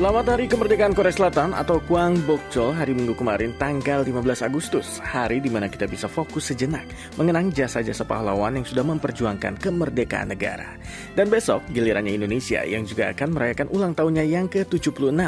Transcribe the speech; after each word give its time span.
Selamat 0.00 0.32
Hari 0.32 0.48
Kemerdekaan 0.48 0.96
Korea 0.96 1.12
Selatan 1.12 1.52
atau 1.52 1.76
Kwang 1.84 2.24
Bokchol 2.24 2.72
hari 2.72 2.96
Minggu 2.96 3.12
kemarin 3.12 3.52
tanggal 3.60 4.00
15 4.00 4.48
Agustus, 4.48 4.96
hari 5.04 5.44
di 5.44 5.52
mana 5.52 5.68
kita 5.68 5.84
bisa 5.84 6.08
fokus 6.08 6.48
sejenak 6.48 6.88
mengenang 7.20 7.52
jasa-jasa 7.52 8.08
pahlawan 8.08 8.56
yang 8.56 8.64
sudah 8.64 8.80
memperjuangkan 8.80 9.60
kemerdekaan 9.60 10.32
negara. 10.32 10.80
Dan 11.12 11.28
besok 11.28 11.68
gilirannya 11.76 12.16
Indonesia 12.16 12.64
yang 12.64 12.88
juga 12.88 13.12
akan 13.12 13.28
merayakan 13.28 13.68
ulang 13.76 13.92
tahunnya 13.92 14.24
yang 14.24 14.48
ke-76. 14.48 15.20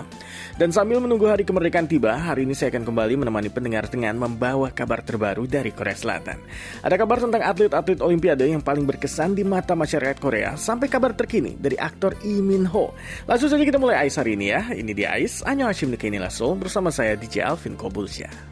Dan 0.57 0.69
sambil 0.73 1.05
menunggu 1.05 1.29
hari 1.29 1.45
kemerdekaan 1.45 1.85
tiba, 1.85 2.17
hari 2.17 2.49
ini 2.49 2.57
saya 2.57 2.73
akan 2.73 2.89
kembali 2.89 3.21
menemani 3.21 3.53
pendengar 3.53 3.93
dengan 3.93 4.17
membawa 4.25 4.73
kabar 4.73 5.05
terbaru 5.05 5.45
dari 5.45 5.77
Korea 5.77 6.01
Selatan. 6.01 6.41
Ada 6.81 6.97
kabar 6.97 7.21
tentang 7.21 7.45
atlet-atlet 7.45 8.01
Olimpiade 8.01 8.49
yang 8.49 8.65
paling 8.65 8.89
berkesan 8.89 9.37
di 9.37 9.45
mata 9.45 9.77
masyarakat 9.77 10.17
Korea 10.17 10.57
sampai 10.57 10.89
kabar 10.89 11.13
terkini 11.13 11.61
dari 11.61 11.77
aktor 11.77 12.17
Lee 12.25 12.41
Min 12.41 12.65
Ho. 12.73 12.97
Langsung 13.29 13.53
saja 13.53 13.61
kita 13.69 13.77
mulai 13.77 14.09
Ais 14.09 14.17
hari 14.17 14.33
ini 14.33 14.49
ya 14.49 14.62
ini 14.71 14.95
dia 14.95 15.19
Ais, 15.19 15.43
Anyo 15.43 15.67
Hashim 15.67 15.91
Nekini 15.91 16.23
Lasso 16.23 16.55
bersama 16.55 16.95
saya 16.95 17.19
DJ 17.19 17.43
Alvin 17.43 17.75
Kobulsyah. 17.75 18.52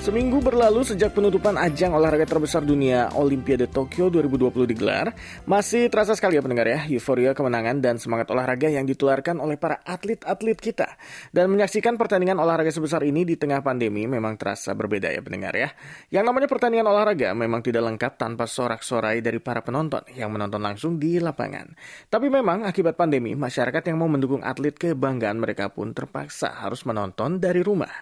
Seminggu 0.00 0.40
berlalu 0.40 0.80
sejak 0.80 1.12
penutupan 1.12 1.60
ajang 1.60 1.92
olahraga 1.92 2.24
terbesar 2.24 2.64
dunia 2.64 3.12
Olimpiade 3.20 3.68
Tokyo 3.68 4.08
2020 4.08 4.72
digelar, 4.72 5.12
masih 5.44 5.92
terasa 5.92 6.16
sekali 6.16 6.40
ya 6.40 6.42
pendengar 6.42 6.64
ya, 6.64 6.88
euforia 6.88 7.36
kemenangan 7.36 7.84
dan 7.84 8.00
semangat 8.00 8.32
olahraga 8.32 8.72
yang 8.72 8.88
ditularkan 8.88 9.36
oleh 9.44 9.60
para 9.60 9.84
atlet-atlet 9.84 10.56
kita. 10.56 10.96
Dan 11.36 11.52
menyaksikan 11.52 12.00
pertandingan 12.00 12.40
olahraga 12.40 12.72
sebesar 12.72 13.04
ini 13.04 13.28
di 13.28 13.36
tengah 13.36 13.60
pandemi 13.60 14.08
memang 14.08 14.40
terasa 14.40 14.72
berbeda 14.72 15.12
ya 15.12 15.20
pendengar 15.20 15.52
ya. 15.52 15.68
Yang 16.08 16.24
namanya 16.32 16.48
pertandingan 16.48 16.88
olahraga 16.88 17.36
memang 17.36 17.60
tidak 17.60 17.84
lengkap 17.92 18.16
tanpa 18.16 18.48
sorak-sorai 18.48 19.20
dari 19.20 19.36
para 19.36 19.60
penonton 19.60 20.00
yang 20.16 20.32
menonton 20.32 20.64
langsung 20.64 20.96
di 20.96 21.20
lapangan. 21.20 21.76
Tapi 22.08 22.32
memang 22.32 22.64
akibat 22.64 22.96
pandemi, 22.96 23.36
masyarakat 23.36 23.92
yang 23.92 24.00
mau 24.00 24.08
mendukung 24.08 24.40
atlet 24.48 24.72
kebanggaan 24.72 25.36
mereka 25.36 25.68
pun 25.68 25.92
terpaksa 25.92 26.56
harus 26.56 26.88
menonton 26.88 27.36
dari 27.36 27.60
rumah. 27.60 27.92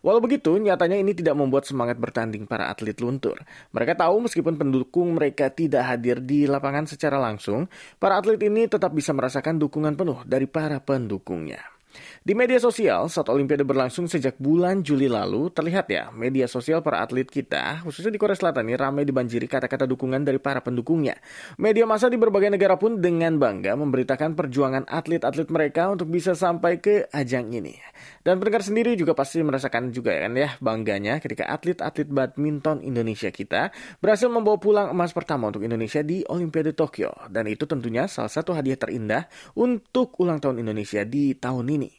Walau 0.00 0.24
begitu, 0.24 0.56
nyatanya 0.56 0.96
ini 0.96 1.12
tidak 1.12 1.41
membuat 1.42 1.66
semangat 1.66 1.98
bertanding 1.98 2.46
para 2.46 2.70
atlet 2.70 2.94
luntur. 3.02 3.42
Mereka 3.74 3.98
tahu 3.98 4.30
meskipun 4.30 4.54
pendukung 4.54 5.18
mereka 5.18 5.50
tidak 5.50 5.90
hadir 5.90 6.22
di 6.22 6.46
lapangan 6.46 6.86
secara 6.86 7.18
langsung, 7.18 7.66
para 7.98 8.22
atlet 8.22 8.38
ini 8.46 8.70
tetap 8.70 8.94
bisa 8.94 9.10
merasakan 9.10 9.58
dukungan 9.58 9.98
penuh 9.98 10.22
dari 10.22 10.46
para 10.46 10.78
pendukungnya. 10.78 11.71
Di 12.22 12.38
media 12.38 12.62
sosial, 12.62 13.10
saat 13.10 13.26
Olimpiade 13.34 13.66
berlangsung 13.66 14.06
sejak 14.06 14.38
bulan 14.38 14.86
Juli 14.86 15.10
lalu, 15.10 15.50
terlihat 15.50 15.90
ya, 15.90 16.14
media 16.14 16.46
sosial 16.46 16.78
para 16.78 17.02
atlet 17.02 17.26
kita, 17.26 17.82
khususnya 17.82 18.14
di 18.14 18.20
Korea 18.22 18.38
Selatan 18.38 18.70
ini, 18.70 18.78
ramai 18.78 19.02
dibanjiri 19.02 19.50
kata-kata 19.50 19.90
dukungan 19.90 20.22
dari 20.22 20.38
para 20.38 20.62
pendukungnya. 20.62 21.18
Media 21.58 21.82
massa 21.82 22.06
di 22.06 22.14
berbagai 22.14 22.54
negara 22.54 22.78
pun 22.78 23.02
dengan 23.02 23.42
bangga 23.42 23.74
memberitakan 23.74 24.38
perjuangan 24.38 24.86
atlet-atlet 24.86 25.50
mereka 25.50 25.90
untuk 25.90 26.14
bisa 26.14 26.38
sampai 26.38 26.78
ke 26.78 27.10
ajang 27.10 27.50
ini. 27.58 27.74
Dan 28.22 28.38
pendengar 28.38 28.62
sendiri 28.62 28.94
juga 28.94 29.18
pasti 29.18 29.42
merasakan 29.42 29.90
juga 29.90 30.14
kan 30.14 30.38
ya, 30.38 30.54
bangganya 30.62 31.18
ketika 31.18 31.50
atlet-atlet 31.50 32.06
badminton 32.06 32.86
Indonesia 32.86 33.34
kita 33.34 33.74
berhasil 33.98 34.30
membawa 34.30 34.62
pulang 34.62 34.94
emas 34.94 35.10
pertama 35.10 35.50
untuk 35.50 35.66
Indonesia 35.66 36.06
di 36.06 36.22
Olimpiade 36.30 36.70
Tokyo. 36.70 37.10
Dan 37.26 37.50
itu 37.50 37.66
tentunya 37.66 38.06
salah 38.06 38.30
satu 38.30 38.54
hadiah 38.54 38.78
terindah 38.78 39.26
untuk 39.58 40.14
ulang 40.22 40.38
tahun 40.38 40.62
Indonesia 40.62 41.02
di 41.02 41.34
tahun 41.34 41.66
ini. 41.66 41.90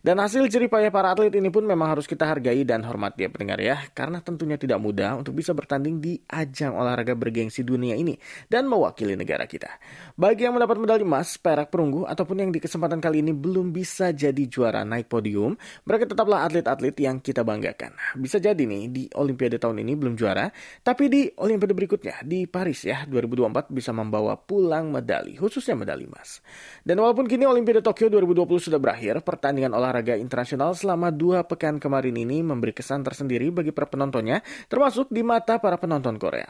Dan 0.00 0.18
hasil 0.18 0.48
jeripaya 0.50 0.88
para 0.88 1.12
atlet 1.12 1.32
ini 1.36 1.52
pun 1.52 1.62
memang 1.62 1.94
harus 1.94 2.08
kita 2.08 2.26
hargai 2.26 2.64
dan 2.66 2.82
hormati 2.82 3.26
ya 3.26 3.30
pendengar 3.30 3.58
ya. 3.60 3.76
Karena 3.92 4.18
tentunya 4.24 4.56
tidak 4.56 4.80
mudah 4.80 5.20
untuk 5.20 5.36
bisa 5.36 5.52
bertanding 5.52 6.00
di 6.00 6.16
ajang 6.26 6.72
olahraga 6.72 7.12
bergengsi 7.12 7.60
dunia 7.60 7.94
ini 7.94 8.16
dan 8.48 8.64
mewakili 8.64 9.14
negara 9.14 9.44
kita. 9.44 9.68
Bagi 10.16 10.48
yang 10.48 10.56
mendapat 10.56 10.80
medali 10.80 11.04
emas, 11.04 11.36
perak 11.36 11.68
perunggu, 11.68 12.08
ataupun 12.08 12.40
yang 12.40 12.50
di 12.50 12.58
kesempatan 12.58 12.98
kali 12.98 13.20
ini 13.20 13.36
belum 13.36 13.70
bisa 13.70 14.10
jadi 14.16 14.40
juara 14.48 14.82
naik 14.82 15.06
podium, 15.06 15.54
mereka 15.84 16.08
tetaplah 16.08 16.48
atlet-atlet 16.48 16.96
yang 16.96 17.20
kita 17.20 17.44
banggakan. 17.44 17.92
Bisa 18.16 18.40
jadi 18.40 18.64
nih 18.64 18.82
di 18.88 19.04
Olimpiade 19.12 19.60
tahun 19.60 19.84
ini 19.84 19.92
belum 19.94 20.16
juara, 20.16 20.48
tapi 20.80 21.12
di 21.12 21.28
Olimpiade 21.36 21.76
berikutnya 21.76 22.24
di 22.24 22.48
Paris 22.48 22.88
ya 22.88 23.04
2024 23.04 23.68
bisa 23.68 23.92
membawa 23.92 24.40
pulang 24.40 24.88
medali, 24.88 25.36
khususnya 25.36 25.76
medali 25.76 26.08
emas. 26.08 26.40
Dan 26.80 27.04
walaupun 27.04 27.28
kini 27.28 27.44
Olimpiade 27.44 27.84
Tokyo 27.84 28.08
2020 28.08 28.72
sudah 28.72 28.80
berakhir, 28.80 29.20
pertandingan 29.20 29.59
pertandingan 29.60 29.76
olahraga 29.76 30.16
internasional 30.16 30.72
selama 30.72 31.12
dua 31.12 31.44
pekan 31.44 31.76
kemarin 31.76 32.16
ini 32.16 32.40
memberi 32.40 32.72
kesan 32.72 33.04
tersendiri 33.04 33.52
bagi 33.52 33.76
para 33.76 33.92
penontonnya, 33.92 34.40
termasuk 34.72 35.12
di 35.12 35.20
mata 35.20 35.60
para 35.60 35.76
penonton 35.76 36.16
Korea. 36.16 36.48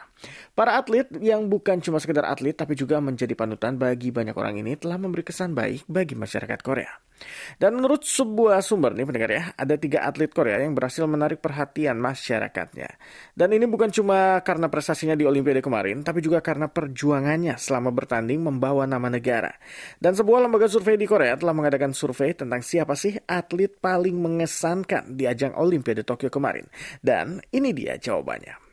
Para 0.55 0.79
atlet 0.79 1.11
yang 1.19 1.51
bukan 1.51 1.83
cuma 1.83 1.99
sekedar 1.99 2.23
atlet 2.23 2.55
tapi 2.55 2.71
juga 2.79 3.03
menjadi 3.03 3.35
panutan 3.35 3.75
bagi 3.75 4.15
banyak 4.15 4.31
orang 4.31 4.63
ini 4.63 4.79
telah 4.79 4.95
memberi 4.95 5.27
kesan 5.27 5.51
baik 5.51 5.83
bagi 5.91 6.15
masyarakat 6.15 6.59
Korea. 6.63 7.11
Dan 7.57 7.77
menurut 7.77 8.01
sebuah 8.01 8.65
sumber 8.65 8.97
nih 8.97 9.05
pendengar 9.05 9.31
ya, 9.31 9.43
ada 9.53 9.75
tiga 9.77 10.05
atlet 10.05 10.31
Korea 10.31 10.57
yang 10.61 10.73
berhasil 10.73 11.05
menarik 11.05 11.39
perhatian 11.39 12.01
masyarakatnya. 12.01 12.89
Dan 13.37 13.53
ini 13.53 13.69
bukan 13.69 13.93
cuma 13.93 14.41
karena 14.41 14.67
prestasinya 14.67 15.13
di 15.13 15.25
Olimpiade 15.29 15.61
kemarin, 15.61 16.01
tapi 16.01 16.25
juga 16.25 16.41
karena 16.41 16.67
perjuangannya 16.69 17.55
selama 17.61 17.93
bertanding 17.93 18.41
membawa 18.41 18.89
nama 18.89 19.07
negara. 19.07 19.53
Dan 20.01 20.17
sebuah 20.17 20.49
lembaga 20.49 20.65
survei 20.65 20.97
di 20.97 21.05
Korea 21.05 21.37
telah 21.37 21.53
mengadakan 21.53 21.93
survei 21.93 22.33
tentang 22.33 22.65
siapa 22.65 22.97
sih 23.01 23.17
atlet 23.25 23.73
paling 23.81 24.13
mengesankan 24.13 25.17
di 25.17 25.25
ajang 25.25 25.57
Olimpiade 25.57 26.05
Tokyo 26.05 26.29
kemarin. 26.29 26.69
Dan 27.01 27.41
ini 27.49 27.73
dia 27.73 27.97
jawabannya. 27.97 28.70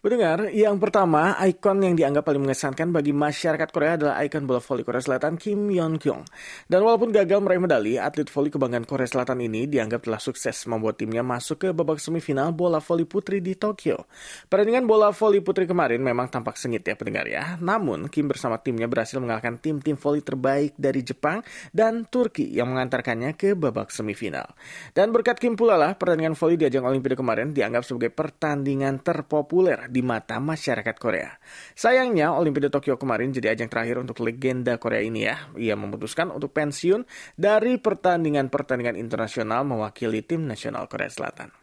Mendengar, 0.00 0.48
yang 0.48 0.80
pertama, 0.80 1.36
ikon 1.44 1.84
yang 1.84 1.92
dianggap 1.92 2.24
paling 2.24 2.40
mengesankan 2.40 2.88
bagi 2.88 3.12
masyarakat 3.12 3.68
Korea 3.68 4.00
adalah 4.00 4.24
ikon 4.24 4.48
bola 4.48 4.56
voli 4.56 4.80
Korea 4.80 5.04
Selatan 5.04 5.36
Kim 5.36 5.68
Yeon 5.68 6.00
Kyung. 6.00 6.24
Dan 6.64 6.88
walaupun 6.88 7.12
gagal 7.12 7.36
meraih 7.44 7.60
medali, 7.60 8.00
atlet 8.00 8.24
voli 8.32 8.48
kebanggaan 8.48 8.88
Korea 8.88 9.04
Selatan 9.04 9.44
ini 9.44 9.68
dianggap 9.68 10.08
telah 10.08 10.16
sukses 10.16 10.56
membuat 10.64 10.96
timnya 10.96 11.20
masuk 11.20 11.68
ke 11.68 11.68
babak 11.76 12.00
semifinal 12.00 12.56
bola 12.56 12.80
voli 12.80 13.04
putri 13.04 13.44
di 13.44 13.60
Tokyo. 13.60 14.08
Pertandingan 14.48 14.88
bola 14.88 15.12
voli 15.12 15.44
putri 15.44 15.68
kemarin 15.68 16.00
memang 16.00 16.32
tampak 16.32 16.56
sengit 16.56 16.80
ya 16.80 16.96
pendengar 16.96 17.28
ya. 17.28 17.60
Namun, 17.60 18.08
Kim 18.08 18.24
bersama 18.24 18.56
timnya 18.56 18.88
berhasil 18.88 19.20
mengalahkan 19.20 19.60
tim-tim 19.60 20.00
voli 20.00 20.24
terbaik 20.24 20.80
dari 20.80 21.04
Jepang 21.04 21.44
dan 21.76 22.08
Turki 22.08 22.48
yang 22.48 22.72
mengantarkannya 22.72 23.36
ke 23.36 23.52
babak 23.52 23.92
semifinal. 23.92 24.48
Dan 24.96 25.12
berkat 25.12 25.36
Kim 25.36 25.60
pula 25.60 25.76
lah, 25.76 25.92
pertandingan 25.92 26.40
voli 26.40 26.56
di 26.56 26.64
ajang 26.64 26.88
Olimpiade 26.88 27.20
kemarin 27.20 27.52
dianggap 27.52 27.84
sebagai 27.84 28.08
pertandingan 28.16 29.04
terpopuler 29.04 29.59
di 29.90 30.00
mata 30.00 30.40
masyarakat 30.40 30.96
Korea. 30.96 31.36
Sayangnya, 31.76 32.32
Olimpiade 32.34 32.72
Tokyo 32.72 32.96
kemarin 32.96 33.30
jadi 33.30 33.52
ajang 33.52 33.68
terakhir 33.68 34.00
untuk 34.00 34.24
legenda 34.24 34.80
Korea 34.80 35.04
ini 35.04 35.26
ya. 35.28 35.36
Ia 35.54 35.76
memutuskan 35.76 36.32
untuk 36.32 36.56
pensiun 36.56 37.04
dari 37.36 37.76
pertandingan-pertandingan 37.76 38.96
internasional 38.96 39.62
mewakili 39.68 40.24
tim 40.24 40.48
nasional 40.48 40.88
Korea 40.88 41.12
Selatan. 41.12 41.60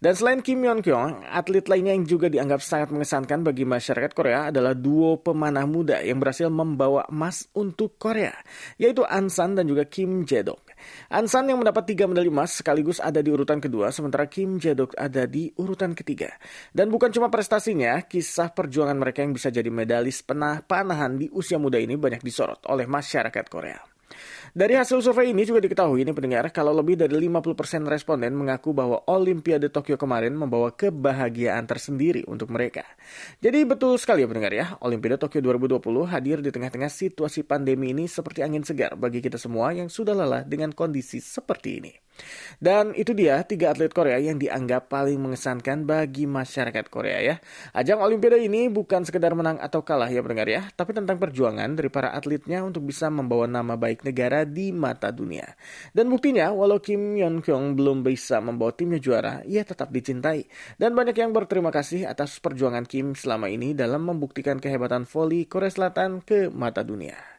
Dan 0.00 0.12
selain 0.12 0.40
Kim 0.44 0.60
Yeon 0.60 0.84
Kyung, 0.84 1.24
atlet 1.24 1.64
lainnya 1.64 1.96
yang 1.96 2.04
juga 2.04 2.28
dianggap 2.28 2.60
sangat 2.60 2.92
mengesankan 2.92 3.40
bagi 3.40 3.64
masyarakat 3.64 4.12
Korea 4.12 4.52
adalah 4.52 4.76
duo 4.76 5.16
pemanah 5.20 5.64
muda 5.64 6.04
yang 6.04 6.20
berhasil 6.20 6.52
membawa 6.52 7.08
emas 7.08 7.48
untuk 7.56 7.96
Korea, 7.96 8.34
yaitu 8.76 9.00
Ansan 9.06 9.56
dan 9.56 9.64
juga 9.64 9.88
Kim 9.88 10.28
Jae-dok. 10.28 10.63
Ansan 11.12 11.50
yang 11.50 11.60
mendapat 11.60 11.88
tiga 11.94 12.08
medali 12.08 12.32
emas 12.32 12.60
sekaligus 12.60 12.98
ada 12.98 13.20
di 13.20 13.30
urutan 13.30 13.60
kedua, 13.60 13.92
sementara 13.92 14.26
Kim 14.26 14.56
Jae-dok 14.58 14.96
ada 14.96 15.28
di 15.28 15.52
urutan 15.60 15.92
ketiga. 15.92 16.32
Dan 16.72 16.88
bukan 16.88 17.12
cuma 17.12 17.28
prestasinya, 17.28 18.02
kisah 18.04 18.52
perjuangan 18.52 18.96
mereka 18.96 19.22
yang 19.22 19.32
bisa 19.32 19.52
jadi 19.52 19.68
medalis 19.68 20.24
penah 20.24 20.64
panahan 20.64 21.20
di 21.20 21.26
usia 21.30 21.60
muda 21.60 21.76
ini 21.76 21.94
banyak 21.98 22.20
disorot 22.24 22.64
oleh 22.68 22.88
masyarakat 22.88 23.46
Korea. 23.48 23.80
Dari 24.54 24.78
hasil 24.78 25.02
survei 25.02 25.34
ini 25.34 25.42
juga 25.42 25.58
diketahui 25.58 26.06
ini 26.06 26.14
pendengar 26.14 26.46
kalau 26.54 26.70
lebih 26.70 26.94
dari 26.94 27.10
50% 27.26 27.90
responden 27.90 28.38
mengaku 28.38 28.70
bahwa 28.70 29.02
Olimpiade 29.10 29.66
Tokyo 29.66 29.98
kemarin 29.98 30.30
membawa 30.38 30.70
kebahagiaan 30.70 31.66
tersendiri 31.66 32.22
untuk 32.30 32.54
mereka. 32.54 32.86
Jadi 33.42 33.66
betul 33.66 33.98
sekali 33.98 34.22
ya 34.22 34.30
pendengar 34.30 34.54
ya, 34.54 34.78
Olimpiade 34.78 35.18
Tokyo 35.18 35.42
2020 35.42 36.06
hadir 36.06 36.38
di 36.38 36.54
tengah-tengah 36.54 36.86
situasi 36.86 37.42
pandemi 37.42 37.90
ini 37.90 38.06
seperti 38.06 38.46
angin 38.46 38.62
segar 38.62 38.94
bagi 38.94 39.18
kita 39.18 39.42
semua 39.42 39.74
yang 39.74 39.90
sudah 39.90 40.14
lelah 40.14 40.46
dengan 40.46 40.70
kondisi 40.70 41.18
seperti 41.18 41.82
ini. 41.82 42.04
Dan 42.62 42.94
itu 42.94 43.10
dia 43.10 43.42
tiga 43.42 43.74
atlet 43.74 43.90
Korea 43.90 44.22
yang 44.22 44.38
dianggap 44.38 44.86
paling 44.86 45.18
mengesankan 45.18 45.82
bagi 45.82 46.30
masyarakat 46.30 46.86
Korea 46.86 47.18
ya. 47.18 47.36
Ajang 47.74 47.98
Olimpiade 48.00 48.38
ini 48.38 48.70
bukan 48.70 49.02
sekedar 49.02 49.34
menang 49.34 49.58
atau 49.58 49.82
kalah 49.82 50.06
ya 50.06 50.22
pendengar 50.22 50.46
ya, 50.46 50.62
tapi 50.78 50.94
tentang 50.94 51.18
perjuangan 51.18 51.74
dari 51.74 51.90
para 51.90 52.14
atletnya 52.14 52.62
untuk 52.62 52.86
bisa 52.86 53.10
membawa 53.10 53.50
nama 53.50 53.74
baik 53.74 54.06
negara 54.06 54.43
di 54.46 54.70
mata 54.70 55.10
dunia. 55.10 55.44
Dan 55.90 56.08
buktinya, 56.08 56.54
walau 56.54 56.78
Kim 56.78 57.18
Yeon 57.18 57.42
Kyung 57.42 57.74
belum 57.74 58.06
bisa 58.06 58.38
membawa 58.38 58.70
timnya 58.70 59.02
juara, 59.02 59.42
ia 59.42 59.66
tetap 59.66 59.90
dicintai. 59.90 60.46
Dan 60.78 60.94
banyak 60.94 61.18
yang 61.18 61.34
berterima 61.34 61.74
kasih 61.74 62.06
atas 62.06 62.38
perjuangan 62.38 62.86
Kim 62.86 63.18
selama 63.18 63.50
ini 63.50 63.74
dalam 63.74 64.06
membuktikan 64.06 64.62
kehebatan 64.62 65.04
voli 65.04 65.50
Korea 65.50 65.72
Selatan 65.72 66.22
ke 66.22 66.48
mata 66.54 66.86
dunia. 66.86 67.33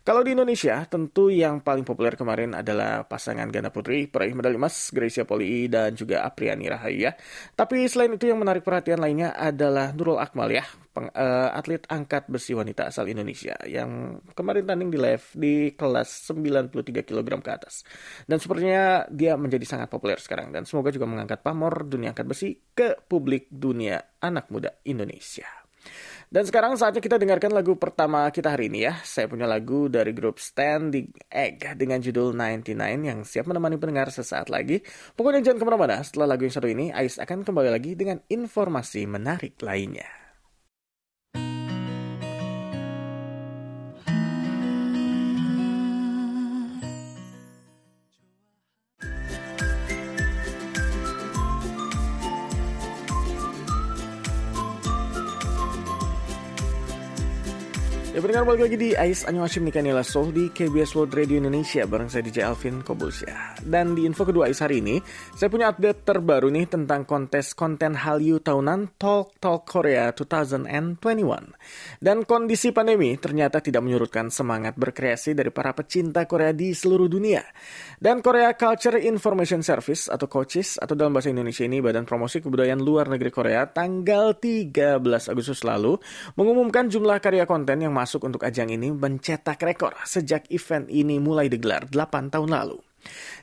Kalau 0.00 0.24
di 0.24 0.32
Indonesia, 0.32 0.80
tentu 0.88 1.28
yang 1.28 1.60
paling 1.60 1.84
populer 1.84 2.16
kemarin 2.16 2.56
adalah 2.56 3.04
pasangan 3.04 3.44
ganda 3.52 3.68
putri 3.68 4.08
peraih 4.08 4.32
medali 4.32 4.56
emas 4.56 4.88
Gracia 4.96 5.28
Poli 5.28 5.68
dan 5.68 5.92
juga 5.92 6.24
Apriani 6.24 6.72
Rahayu 6.72 7.04
ya. 7.04 7.12
Tapi 7.52 7.84
selain 7.84 8.16
itu 8.16 8.24
yang 8.24 8.40
menarik 8.40 8.64
perhatian 8.64 8.96
lainnya 8.96 9.36
adalah 9.36 9.92
Nurul 9.92 10.16
Akmal 10.16 10.56
ya, 10.56 10.64
peng, 10.96 11.12
uh, 11.12 11.52
atlet 11.52 11.84
angkat 11.84 12.32
besi 12.32 12.56
wanita 12.56 12.88
asal 12.88 13.12
Indonesia 13.12 13.52
yang 13.68 14.24
kemarin 14.32 14.64
tanding 14.64 14.88
di 14.88 14.96
live 14.96 15.26
di 15.36 15.54
kelas 15.76 16.32
93 16.32 17.04
kg 17.04 17.28
ke 17.44 17.50
atas. 17.52 17.84
Dan 18.24 18.40
sepertinya 18.40 19.04
dia 19.12 19.36
menjadi 19.36 19.68
sangat 19.68 19.92
populer 19.92 20.16
sekarang 20.16 20.48
dan 20.48 20.64
semoga 20.64 20.88
juga 20.88 21.04
mengangkat 21.12 21.44
pamor 21.44 21.84
dunia 21.84 22.16
angkat 22.16 22.24
besi 22.24 22.56
ke 22.72 23.04
publik 23.04 23.52
dunia 23.52 24.00
anak 24.24 24.48
muda 24.48 24.80
Indonesia. 24.88 25.59
Dan 26.30 26.46
sekarang 26.46 26.78
saatnya 26.78 27.02
kita 27.02 27.18
dengarkan 27.18 27.50
lagu 27.50 27.74
pertama 27.74 28.22
kita 28.30 28.54
hari 28.54 28.70
ini 28.70 28.86
ya. 28.86 29.02
Saya 29.02 29.26
punya 29.26 29.50
lagu 29.50 29.90
dari 29.90 30.14
grup 30.14 30.38
Standing 30.38 31.10
Egg 31.26 31.74
dengan 31.74 31.98
judul 31.98 32.30
99 32.38 32.70
yang 33.02 33.26
siap 33.26 33.50
menemani 33.50 33.82
pendengar 33.82 34.14
sesaat 34.14 34.46
lagi. 34.46 34.78
Pokoknya 35.18 35.42
jangan 35.42 35.58
ke 35.58 35.66
mana-mana, 35.66 35.98
setelah 36.06 36.30
lagu 36.30 36.46
yang 36.46 36.54
satu 36.54 36.70
ini, 36.70 36.94
Ais 36.94 37.18
akan 37.18 37.42
kembali 37.42 37.74
lagi 37.74 37.98
dengan 37.98 38.22
informasi 38.30 39.10
menarik 39.10 39.58
lainnya. 39.58 40.19
Ya 58.20 58.28
pendengar 58.28 58.52
balik 58.52 58.68
lagi 58.68 58.76
di 58.76 58.90
Ais 58.92 59.24
Anyo 59.24 59.48
Hashim 59.48 59.64
Nikanila 59.64 60.04
Soul 60.04 60.36
di 60.36 60.52
KBS 60.52 60.92
World 60.92 61.16
Radio 61.16 61.40
Indonesia 61.40 61.88
bareng 61.88 62.12
saya 62.12 62.20
DJ 62.20 62.44
Alvin 62.44 62.84
Kobulsya. 62.84 63.56
Dan 63.64 63.96
di 63.96 64.04
info 64.04 64.28
kedua 64.28 64.44
Ais 64.44 64.60
hari 64.60 64.84
ini, 64.84 65.00
saya 65.32 65.48
punya 65.48 65.72
update 65.72 66.04
terbaru 66.04 66.52
nih 66.52 66.68
tentang 66.68 67.08
kontes 67.08 67.56
konten 67.56 67.96
Hallyu 67.96 68.44
tahunan 68.44 69.00
Talk 69.00 69.40
Talk 69.40 69.64
Korea 69.64 70.12
2021. 70.12 71.00
Dan 71.96 72.28
kondisi 72.28 72.76
pandemi 72.76 73.16
ternyata 73.16 73.64
tidak 73.64 73.88
menyurutkan 73.88 74.28
semangat 74.28 74.76
berkreasi 74.76 75.32
dari 75.32 75.48
para 75.48 75.72
pecinta 75.72 76.28
Korea 76.28 76.52
di 76.52 76.76
seluruh 76.76 77.08
dunia. 77.08 77.40
Dan 77.96 78.20
Korea 78.20 78.52
Culture 78.52 79.00
Information 79.00 79.64
Service 79.64 80.12
atau 80.12 80.28
KOCIS 80.28 80.76
atau 80.76 80.92
dalam 80.92 81.16
bahasa 81.16 81.32
Indonesia 81.32 81.64
ini 81.64 81.80
Badan 81.80 82.04
Promosi 82.04 82.44
Kebudayaan 82.44 82.84
Luar 82.84 83.08
Negeri 83.08 83.32
Korea 83.32 83.64
tanggal 83.64 84.36
13 84.36 85.00
Agustus 85.32 85.64
lalu 85.64 85.96
mengumumkan 86.36 86.84
jumlah 86.92 87.16
karya 87.24 87.48
konten 87.48 87.80
yang 87.80 87.96
masuk 87.96 88.09
masuk 88.10 88.26
untuk 88.26 88.42
ajang 88.42 88.74
ini 88.74 88.90
mencetak 88.90 89.62
rekor 89.62 89.94
sejak 90.02 90.50
event 90.50 90.90
ini 90.90 91.22
mulai 91.22 91.46
digelar 91.46 91.86
8 91.86 92.26
tahun 92.34 92.50
lalu. 92.50 92.89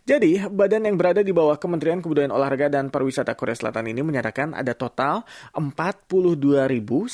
Jadi, 0.07 0.39
badan 0.47 0.87
yang 0.87 0.95
berada 0.95 1.19
di 1.19 1.35
bawah 1.35 1.59
Kementerian 1.59 1.99
Kebudayaan 1.99 2.31
Olahraga 2.31 2.71
dan 2.71 2.87
Pariwisata 2.87 3.35
Korea 3.35 3.57
Selatan 3.57 3.91
ini 3.91 3.99
menyatakan 3.99 4.55
ada 4.55 4.71
total 4.71 5.27
42.120 5.51 7.11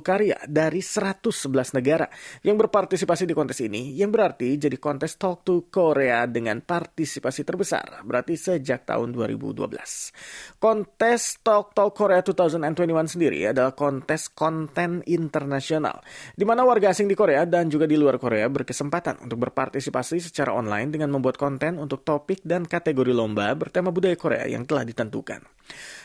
karya 0.00 0.36
dari 0.48 0.80
111 0.80 1.76
negara 1.76 2.06
yang 2.40 2.56
berpartisipasi 2.56 3.28
di 3.28 3.34
kontes 3.36 3.60
ini, 3.60 3.92
yang 3.96 4.08
berarti 4.08 4.56
jadi 4.56 4.76
kontes 4.80 5.16
Talk 5.16 5.44
to 5.44 5.68
Korea 5.68 6.24
dengan 6.28 6.60
partisipasi 6.64 7.44
terbesar, 7.44 8.04
berarti 8.04 8.36
sejak 8.36 8.88
tahun 8.88 9.12
2012. 9.12 10.60
Kontes 10.60 11.44
Talk 11.44 11.72
Talk 11.72 11.92
Korea 11.96 12.20
2021 12.20 13.04
sendiri 13.04 13.52
adalah 13.52 13.72
kontes 13.72 14.28
konten 14.32 15.00
internasional, 15.08 16.00
di 16.32 16.44
mana 16.48 16.64
warga 16.64 16.92
asing 16.92 17.08
di 17.08 17.16
Korea 17.16 17.44
dan 17.44 17.68
juga 17.68 17.84
di 17.84 17.96
luar 17.96 18.16
Korea 18.20 18.48
berkesempatan 18.48 19.24
untuk 19.24 19.40
berpartisipasi 19.48 20.20
secara 20.20 20.52
online 20.52 20.92
dengan 20.92 21.12
membuat 21.12 21.40
konten 21.40 21.63
untuk 21.80 22.04
topik 22.04 22.44
dan 22.44 22.68
kategori 22.68 23.16
lomba 23.16 23.48
bertema 23.56 23.88
budaya 23.88 24.12
Korea 24.20 24.44
yang 24.44 24.68
telah 24.68 24.84
ditentukan. 24.84 25.40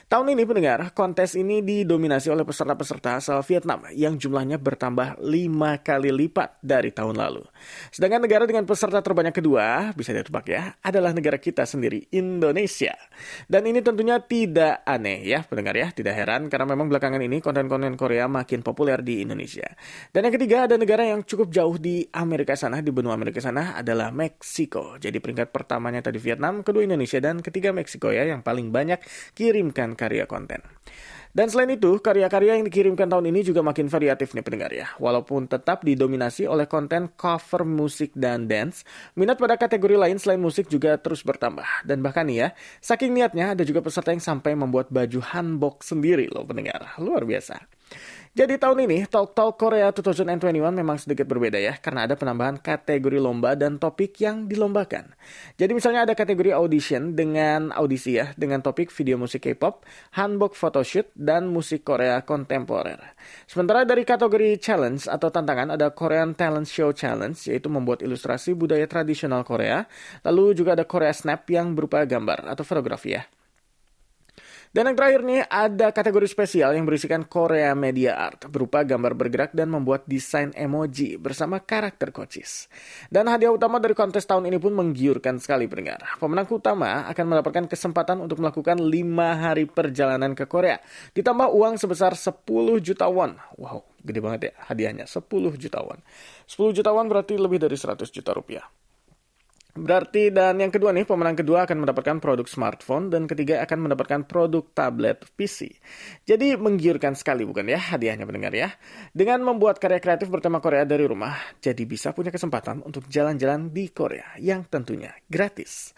Tahun 0.10 0.26
ini 0.26 0.42
pendengar, 0.42 0.90
kontes 0.98 1.38
ini 1.38 1.62
didominasi 1.62 2.34
oleh 2.34 2.42
peserta-peserta 2.42 3.22
asal 3.22 3.46
Vietnam 3.46 3.86
yang 3.94 4.18
jumlahnya 4.18 4.58
bertambah 4.58 5.22
lima 5.22 5.78
kali 5.86 6.10
lipat 6.10 6.58
dari 6.66 6.90
tahun 6.90 7.14
lalu. 7.14 7.46
Sedangkan 7.94 8.26
negara 8.26 8.50
dengan 8.50 8.66
peserta 8.66 9.06
terbanyak 9.06 9.38
kedua, 9.38 9.94
bisa 9.94 10.10
ditebak 10.10 10.50
ya, 10.50 10.74
adalah 10.82 11.14
negara 11.14 11.38
kita 11.38 11.62
sendiri, 11.62 12.10
Indonesia. 12.10 12.98
Dan 13.46 13.70
ini 13.70 13.86
tentunya 13.86 14.18
tidak 14.18 14.82
aneh 14.82 15.30
ya 15.30 15.46
pendengar 15.46 15.78
ya, 15.78 15.94
tidak 15.94 16.18
heran 16.18 16.50
karena 16.50 16.74
memang 16.74 16.90
belakangan 16.90 17.22
ini 17.22 17.38
konten-konten 17.38 17.94
Korea 17.94 18.26
makin 18.26 18.66
populer 18.66 19.06
di 19.06 19.22
Indonesia. 19.22 19.70
Dan 20.10 20.26
yang 20.26 20.34
ketiga 20.34 20.66
ada 20.66 20.74
negara 20.74 21.06
yang 21.06 21.22
cukup 21.22 21.54
jauh 21.54 21.78
di 21.78 22.02
Amerika 22.18 22.58
sana, 22.58 22.82
di 22.82 22.90
benua 22.90 23.14
Amerika 23.14 23.46
sana 23.46 23.78
adalah 23.78 24.10
Meksiko. 24.10 24.98
Jadi 24.98 25.22
peringkat 25.22 25.54
pertamanya 25.54 26.02
tadi 26.02 26.18
Vietnam, 26.18 26.66
kedua 26.66 26.82
Indonesia, 26.82 27.22
dan 27.22 27.46
ketiga 27.46 27.70
Meksiko 27.78 28.10
ya 28.10 28.26
yang 28.26 28.42
paling 28.42 28.74
banyak 28.74 28.98
kirimkan 29.50 29.98
karya 29.98 30.30
konten. 30.30 30.62
Dan 31.30 31.46
selain 31.46 31.70
itu, 31.70 32.02
karya-karya 32.02 32.58
yang 32.58 32.66
dikirimkan 32.66 33.06
tahun 33.06 33.30
ini 33.30 33.46
juga 33.46 33.62
makin 33.62 33.86
variatif 33.86 34.34
nih 34.34 34.42
pendengar 34.42 34.74
ya. 34.74 34.90
Walaupun 34.98 35.46
tetap 35.46 35.86
didominasi 35.86 36.50
oleh 36.50 36.66
konten 36.66 37.14
cover 37.14 37.70
musik 37.70 38.10
dan 38.18 38.50
dance, 38.50 38.82
minat 39.14 39.38
pada 39.38 39.54
kategori 39.54 39.94
lain 39.94 40.18
selain 40.18 40.42
musik 40.42 40.66
juga 40.74 40.98
terus 40.98 41.22
bertambah. 41.22 41.86
Dan 41.86 42.02
bahkan 42.02 42.26
nih 42.26 42.38
ya, 42.46 42.48
saking 42.82 43.14
niatnya 43.14 43.54
ada 43.54 43.62
juga 43.62 43.86
peserta 43.86 44.10
yang 44.10 44.22
sampai 44.22 44.58
membuat 44.58 44.90
baju 44.90 45.22
hanbok 45.22 45.86
sendiri 45.86 46.26
loh 46.34 46.50
pendengar. 46.50 46.98
Luar 46.98 47.22
biasa. 47.30 47.79
Jadi 48.30 48.62
tahun 48.62 48.86
ini 48.86 49.10
Talk 49.10 49.34
Talk 49.34 49.58
Korea 49.58 49.90
2021 49.90 50.54
memang 50.70 51.02
sedikit 51.02 51.26
berbeda 51.26 51.58
ya 51.58 51.74
karena 51.82 52.06
ada 52.06 52.14
penambahan 52.14 52.62
kategori 52.62 53.18
lomba 53.18 53.58
dan 53.58 53.82
topik 53.82 54.22
yang 54.22 54.46
dilombakan. 54.46 55.18
Jadi 55.58 55.74
misalnya 55.74 56.06
ada 56.06 56.14
kategori 56.14 56.54
audition 56.54 57.18
dengan 57.18 57.74
audisi 57.74 58.22
ya 58.22 58.30
dengan 58.38 58.62
topik 58.62 58.94
video 58.94 59.18
musik 59.18 59.50
K-pop, 59.50 59.82
hanbok 60.14 60.54
photoshoot 60.54 61.10
dan 61.18 61.50
musik 61.50 61.82
Korea 61.82 62.22
kontemporer. 62.22 63.02
Sementara 63.50 63.82
dari 63.82 64.06
kategori 64.06 64.62
challenge 64.62 65.10
atau 65.10 65.34
tantangan 65.34 65.74
ada 65.74 65.90
Korean 65.90 66.38
Talent 66.38 66.70
Show 66.70 66.94
Challenge 66.94 67.36
yaitu 67.50 67.66
membuat 67.66 68.06
ilustrasi 68.06 68.54
budaya 68.54 68.86
tradisional 68.86 69.42
Korea. 69.42 69.90
Lalu 70.22 70.54
juga 70.54 70.78
ada 70.78 70.86
Korea 70.86 71.18
Snap 71.18 71.50
yang 71.50 71.74
berupa 71.74 72.06
gambar 72.06 72.46
atau 72.46 72.62
fotografi 72.62 73.18
ya. 73.18 73.26
Dan 74.70 74.86
yang 74.86 74.94
terakhir 75.02 75.26
nih 75.26 75.42
ada 75.50 75.90
kategori 75.90 76.30
spesial 76.30 76.78
yang 76.78 76.86
berisikan 76.86 77.26
Korea 77.26 77.74
Media 77.74 78.14
Art 78.14 78.46
berupa 78.54 78.86
gambar 78.86 79.18
bergerak 79.18 79.50
dan 79.58 79.74
membuat 79.74 80.06
desain 80.06 80.54
emoji 80.54 81.18
bersama 81.18 81.58
karakter 81.58 82.14
kocis. 82.14 82.70
Dan 83.10 83.26
hadiah 83.34 83.50
utama 83.50 83.82
dari 83.82 83.98
kontes 83.98 84.30
tahun 84.30 84.46
ini 84.46 84.62
pun 84.62 84.78
menggiurkan 84.78 85.42
sekali 85.42 85.66
pendengar. 85.66 86.06
Pemenang 86.22 86.46
utama 86.54 87.10
akan 87.10 87.26
mendapatkan 87.34 87.66
kesempatan 87.66 88.22
untuk 88.22 88.46
melakukan 88.46 88.78
5 88.78 88.94
hari 89.42 89.66
perjalanan 89.66 90.38
ke 90.38 90.46
Korea. 90.46 90.78
Ditambah 91.18 91.50
uang 91.50 91.82
sebesar 91.82 92.14
10 92.14 92.46
juta 92.78 93.10
won. 93.10 93.42
Wow, 93.58 93.90
gede 94.06 94.22
banget 94.22 94.42
ya 94.54 94.70
hadiahnya 94.70 95.10
10 95.10 95.58
juta 95.58 95.82
won. 95.82 95.98
10 96.46 96.78
juta 96.78 96.94
won 96.94 97.10
berarti 97.10 97.42
lebih 97.42 97.58
dari 97.58 97.74
100 97.74 98.06
juta 98.14 98.38
rupiah. 98.38 98.70
Berarti 99.78 100.34
dan 100.34 100.58
yang 100.58 100.74
kedua 100.74 100.90
nih 100.90 101.06
pemenang 101.06 101.38
kedua 101.38 101.70
akan 101.70 101.86
mendapatkan 101.86 102.18
produk 102.18 102.50
smartphone 102.50 103.14
dan 103.14 103.30
ketiga 103.30 103.62
akan 103.62 103.86
mendapatkan 103.86 104.26
produk 104.26 104.66
tablet 104.74 105.22
PC. 105.38 105.70
Jadi 106.26 106.58
menggiurkan 106.58 107.14
sekali 107.14 107.46
bukan 107.46 107.70
ya 107.70 107.78
hadiahnya 107.78 108.26
pendengar 108.26 108.50
ya. 108.50 108.74
Dengan 109.14 109.46
membuat 109.46 109.78
karya 109.78 110.02
kreatif 110.02 110.34
bertema 110.34 110.58
Korea 110.58 110.90
dari 110.90 111.06
rumah, 111.06 111.38
jadi 111.62 111.86
bisa 111.86 112.18
punya 112.18 112.34
kesempatan 112.34 112.82
untuk 112.82 113.06
jalan-jalan 113.14 113.70
di 113.70 113.94
Korea 113.94 114.34
yang 114.42 114.66
tentunya 114.66 115.14
gratis. 115.30 115.94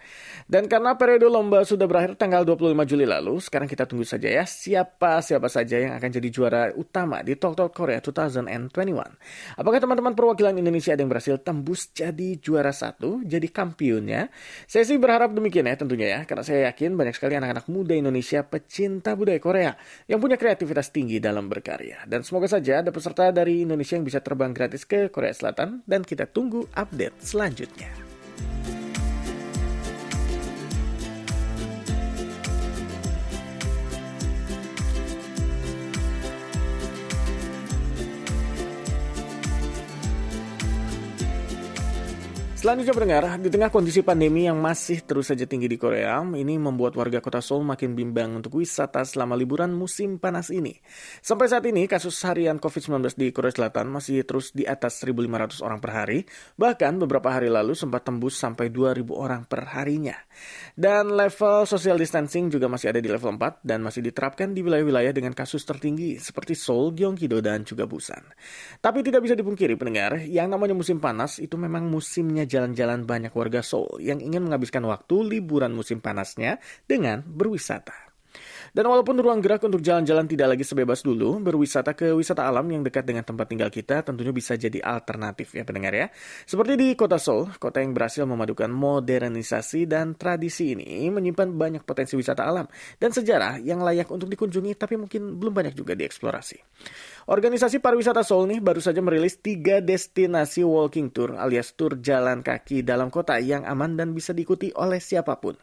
Dan 0.51 0.67
karena 0.67 0.99
periode 0.99 1.31
lomba 1.31 1.63
sudah 1.63 1.87
berakhir 1.87 2.19
tanggal 2.19 2.43
25 2.43 2.75
Juli 2.83 3.07
lalu, 3.07 3.39
sekarang 3.39 3.71
kita 3.71 3.87
tunggu 3.87 4.03
saja 4.03 4.27
ya 4.27 4.43
siapa 4.43 5.23
siapa 5.23 5.47
saja 5.47 5.79
yang 5.79 5.95
akan 5.95 6.09
jadi 6.11 6.27
juara 6.27 6.75
utama 6.75 7.23
di 7.23 7.39
Talk 7.39 7.55
Talk 7.55 7.71
Korea 7.71 8.03
2021. 8.03 8.75
Apakah 9.55 9.79
teman-teman 9.79 10.11
perwakilan 10.11 10.59
Indonesia 10.59 10.91
ada 10.91 11.07
yang 11.07 11.11
berhasil 11.11 11.39
tembus 11.39 11.87
jadi 11.95 12.35
juara 12.35 12.75
satu, 12.75 13.23
jadi 13.23 13.47
kamp 13.61 13.81
championnya. 13.81 14.27
Saya 14.65 14.83
sih 14.83 14.97
berharap 15.01 15.31
demikian 15.33 15.65
ya 15.65 15.77
tentunya 15.79 16.07
ya, 16.17 16.19
karena 16.25 16.43
saya 16.45 16.59
yakin 16.69 16.93
banyak 16.97 17.15
sekali 17.15 17.37
anak-anak 17.37 17.65
muda 17.69 17.93
Indonesia 17.95 18.45
pecinta 18.45 19.13
budaya 19.13 19.39
Korea 19.41 19.71
yang 20.05 20.19
punya 20.19 20.35
kreativitas 20.35 20.89
tinggi 20.89 21.21
dalam 21.21 21.47
berkarya. 21.47 22.03
Dan 22.05 22.21
semoga 22.21 22.45
saja 22.45 22.85
ada 22.85 22.93
peserta 22.93 23.33
dari 23.33 23.63
Indonesia 23.63 23.95
yang 23.95 24.05
bisa 24.05 24.19
terbang 24.19 24.51
gratis 24.51 24.83
ke 24.83 25.09
Korea 25.09 25.31
Selatan 25.31 25.81
dan 25.89 26.05
kita 26.05 26.27
tunggu 26.29 26.67
update 26.73 27.17
selanjutnya. 27.21 27.89
Selanjutnya 42.61 42.93
pendengar, 42.93 43.25
di 43.41 43.49
tengah 43.49 43.73
kondisi 43.73 44.05
pandemi 44.05 44.45
yang 44.45 44.61
masih 44.61 45.01
terus 45.01 45.33
saja 45.33 45.49
tinggi 45.49 45.65
di 45.65 45.81
Korea, 45.81 46.21
ini 46.21 46.61
membuat 46.61 46.93
warga 46.93 47.17
kota 47.17 47.41
Seoul 47.41 47.65
makin 47.65 47.97
bimbang 47.97 48.37
untuk 48.37 48.61
wisata 48.61 49.01
selama 49.01 49.33
liburan 49.33 49.73
musim 49.73 50.21
panas 50.21 50.53
ini. 50.53 50.77
Sampai 51.25 51.49
saat 51.49 51.65
ini, 51.65 51.89
kasus 51.89 52.21
harian 52.21 52.61
COVID-19 52.61 53.17
di 53.17 53.33
Korea 53.33 53.49
Selatan 53.49 53.89
masih 53.89 54.21
terus 54.29 54.53
di 54.53 54.61
atas 54.61 55.01
1.500 55.01 55.57
orang 55.65 55.81
per 55.81 55.89
hari, 55.89 56.21
bahkan 56.53 57.01
beberapa 57.01 57.33
hari 57.33 57.49
lalu 57.49 57.73
sempat 57.73 58.05
tembus 58.05 58.37
sampai 58.37 58.69
2.000 58.69 59.09
orang 59.09 59.41
per 59.49 59.65
harinya. 59.65 60.21
Dan 60.77 61.17
level 61.17 61.65
social 61.65 61.97
distancing 61.97 62.53
juga 62.53 62.69
masih 62.69 62.93
ada 62.93 63.01
di 63.01 63.09
level 63.09 63.41
4 63.41 63.65
dan 63.65 63.81
masih 63.81 64.05
diterapkan 64.05 64.53
di 64.53 64.61
wilayah-wilayah 64.61 65.17
dengan 65.17 65.33
kasus 65.33 65.65
tertinggi 65.65 66.21
seperti 66.21 66.53
Seoul, 66.53 66.93
Gyeonggi-do, 66.93 67.41
dan 67.41 67.65
juga 67.65 67.89
Busan. 67.89 68.21
Tapi 68.77 69.01
tidak 69.01 69.25
bisa 69.25 69.33
dipungkiri 69.33 69.73
pendengar, 69.81 70.21
yang 70.29 70.45
namanya 70.45 70.77
musim 70.77 71.01
panas 71.01 71.41
itu 71.41 71.57
memang 71.57 71.89
musimnya 71.89 72.50
jalan-jalan 72.51 73.07
banyak 73.07 73.31
warga 73.31 73.63
Seoul 73.63 74.03
yang 74.03 74.19
ingin 74.19 74.43
menghabiskan 74.43 74.83
waktu 74.83 75.15
liburan 75.23 75.71
musim 75.71 76.03
panasnya 76.03 76.59
dengan 76.83 77.23
berwisata. 77.23 78.11
Dan 78.71 78.87
walaupun 78.87 79.19
ruang 79.19 79.43
gerak 79.43 79.59
untuk 79.67 79.83
jalan-jalan 79.83 80.23
tidak 80.23 80.55
lagi 80.55 80.63
sebebas 80.63 81.03
dulu, 81.03 81.43
berwisata 81.43 81.91
ke 81.91 82.15
wisata 82.15 82.47
alam 82.47 82.63
yang 82.71 82.79
dekat 82.87 83.03
dengan 83.03 83.27
tempat 83.27 83.51
tinggal 83.51 83.67
kita 83.67 83.99
tentunya 83.99 84.31
bisa 84.31 84.55
jadi 84.55 84.79
alternatif 84.79 85.51
ya 85.51 85.67
pendengar 85.67 85.91
ya. 85.91 86.07
Seperti 86.47 86.79
di 86.79 86.95
kota 86.95 87.19
Seoul, 87.19 87.51
kota 87.59 87.83
yang 87.83 87.91
berhasil 87.91 88.23
memadukan 88.23 88.71
modernisasi 88.71 89.91
dan 89.91 90.15
tradisi 90.15 90.71
ini 90.71 91.11
menyimpan 91.11 91.51
banyak 91.51 91.83
potensi 91.83 92.15
wisata 92.15 92.47
alam 92.47 92.63
dan 92.95 93.11
sejarah 93.11 93.59
yang 93.59 93.83
layak 93.83 94.07
untuk 94.07 94.31
dikunjungi 94.31 94.79
tapi 94.79 94.95
mungkin 94.95 95.35
belum 95.35 95.51
banyak 95.51 95.75
juga 95.75 95.91
dieksplorasi. 95.99 96.63
Organisasi 97.25 97.81
pariwisata 97.81 98.21
Seoul 98.21 98.45
nih 98.55 98.59
baru 98.61 98.79
saja 98.83 99.01
merilis 99.01 99.41
tiga 99.41 99.81
destinasi 99.81 100.61
walking 100.61 101.09
tour 101.09 101.33
alias 101.35 101.73
tour 101.73 101.97
jalan 101.97 102.45
kaki 102.45 102.85
dalam 102.85 103.09
kota 103.09 103.41
yang 103.41 103.65
aman 103.65 103.97
dan 103.97 104.13
bisa 104.13 104.37
diikuti 104.37 104.69
oleh 104.77 105.01
siapa 105.01 105.41
pun. 105.41 105.57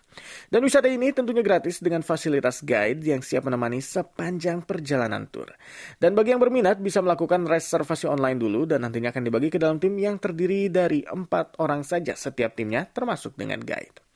Dan 0.50 0.66
wisata 0.66 0.90
ini 0.90 1.14
tentunya 1.14 1.46
gratis 1.46 1.78
dengan 1.78 2.02
fasilitas 2.02 2.66
guide 2.66 2.88
guide 2.88 3.04
yang 3.04 3.20
siap 3.20 3.44
menemani 3.44 3.84
sepanjang 3.84 4.64
perjalanan 4.64 5.28
tour. 5.28 5.52
Dan 6.00 6.16
bagi 6.16 6.32
yang 6.32 6.40
berminat 6.40 6.80
bisa 6.80 7.04
melakukan 7.04 7.44
reservasi 7.44 8.08
online 8.08 8.40
dulu 8.40 8.64
dan 8.64 8.88
nantinya 8.88 9.12
akan 9.12 9.22
dibagi 9.28 9.52
ke 9.52 9.58
dalam 9.60 9.76
tim 9.76 9.94
yang 10.00 10.16
terdiri 10.16 10.72
dari 10.72 11.04
empat 11.04 11.60
orang 11.60 11.84
saja 11.84 12.16
setiap 12.16 12.56
timnya 12.56 12.88
termasuk 12.88 13.36
dengan 13.36 13.60
guide. 13.60 14.07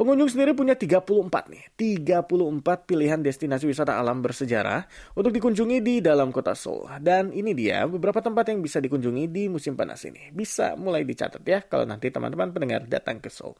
Pengunjung 0.00 0.32
sendiri 0.32 0.56
punya 0.56 0.72
34 0.80 1.52
nih, 1.52 1.76
34 1.76 2.88
pilihan 2.88 3.20
destinasi 3.20 3.68
wisata 3.68 4.00
alam 4.00 4.24
bersejarah 4.24 4.88
untuk 5.12 5.28
dikunjungi 5.28 5.84
di 5.84 6.00
dalam 6.00 6.32
kota 6.32 6.56
Seoul. 6.56 6.88
Dan 7.04 7.36
ini 7.36 7.52
dia 7.52 7.84
beberapa 7.84 8.24
tempat 8.24 8.48
yang 8.48 8.64
bisa 8.64 8.80
dikunjungi 8.80 9.28
di 9.28 9.52
musim 9.52 9.76
panas 9.76 10.00
ini. 10.08 10.32
Bisa 10.32 10.72
mulai 10.80 11.04
dicatat 11.04 11.44
ya 11.44 11.60
kalau 11.68 11.84
nanti 11.84 12.08
teman-teman 12.08 12.48
pendengar 12.48 12.88
datang 12.88 13.20
ke 13.20 13.28
Seoul. 13.28 13.52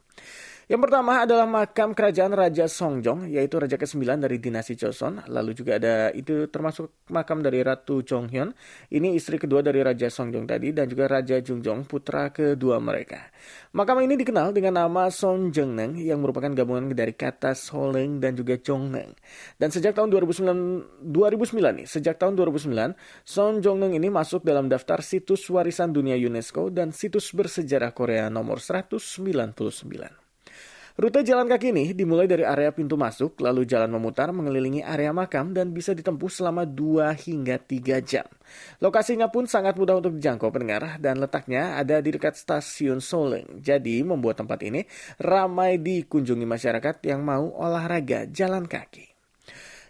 Yang 0.70 0.86
pertama 0.86 1.26
adalah 1.26 1.50
makam 1.50 1.90
kerajaan 1.98 2.30
Raja 2.30 2.70
Songjong, 2.70 3.26
yaitu 3.26 3.58
Raja 3.58 3.74
ke-9 3.74 4.06
dari 4.22 4.38
dinasti 4.38 4.78
Joseon. 4.78 5.26
Lalu 5.26 5.50
juga 5.50 5.82
ada 5.82 6.14
itu 6.14 6.46
termasuk 6.46 7.10
makam 7.10 7.42
dari 7.42 7.58
Ratu 7.58 8.06
Jonghyun. 8.06 8.54
Ini 8.86 9.18
istri 9.18 9.34
kedua 9.34 9.66
dari 9.66 9.82
Raja 9.82 10.06
Songjong 10.06 10.46
tadi 10.46 10.70
dan 10.70 10.86
juga 10.86 11.10
Raja 11.10 11.42
Jungjong, 11.42 11.90
putra 11.90 12.30
kedua 12.30 12.78
mereka. 12.78 13.34
Makam 13.74 13.98
ini 14.06 14.14
dikenal 14.14 14.54
dengan 14.54 14.86
nama 14.86 15.10
Son 15.10 15.50
Jongneng 15.50 15.98
yang 15.98 16.22
merupakan 16.22 16.54
gabungan 16.54 16.94
dari 16.94 17.18
kata 17.18 17.50
Soleng 17.58 18.22
dan 18.22 18.38
juga 18.38 18.54
Jongneng. 18.54 19.10
Dan 19.58 19.74
sejak 19.74 19.98
tahun 19.98 20.14
2009, 20.14 21.02
2009 21.02 21.82
nih, 21.82 21.86
sejak 21.90 22.14
tahun 22.14 22.38
2009, 22.38 22.94
Son 23.26 23.58
Jongneng 23.58 23.98
ini 23.98 24.06
masuk 24.06 24.46
dalam 24.46 24.70
daftar 24.70 25.02
situs 25.02 25.50
warisan 25.50 25.90
dunia 25.90 26.14
UNESCO 26.14 26.70
dan 26.70 26.94
situs 26.94 27.34
bersejarah 27.34 27.90
Korea 27.90 28.30
nomor 28.30 28.62
199. 28.62 30.29
Rute 31.00 31.25
jalan 31.25 31.49
kaki 31.49 31.73
ini 31.73 31.97
dimulai 31.97 32.28
dari 32.28 32.45
area 32.45 32.76
pintu 32.76 32.92
masuk, 32.92 33.40
lalu 33.40 33.64
jalan 33.64 33.88
memutar 33.88 34.28
mengelilingi 34.37 34.85
area 34.85 35.16
makam 35.16 35.57
dan 35.57 35.73
bisa 35.73 35.97
ditempuh 35.97 36.28
selama 36.28 36.69
2 36.69 37.16
hingga 37.25 37.57
3 37.57 38.04
jam. 38.04 38.28
Lokasinya 38.85 39.33
pun 39.33 39.49
sangat 39.49 39.80
mudah 39.80 39.97
untuk 39.97 40.21
dijangkau 40.21 40.52
pendengar 40.52 41.00
dan 41.00 41.16
letaknya 41.16 41.80
ada 41.80 42.04
di 42.04 42.12
dekat 42.12 42.37
stasiun 42.37 43.00
Soleng. 43.00 43.64
Jadi 43.64 44.04
membuat 44.04 44.45
tempat 44.45 44.61
ini 44.61 44.85
ramai 45.16 45.80
dikunjungi 45.80 46.45
masyarakat 46.45 47.00
yang 47.09 47.25
mau 47.25 47.49
olahraga 47.49 48.28
jalan 48.28 48.69
kaki. 48.69 49.10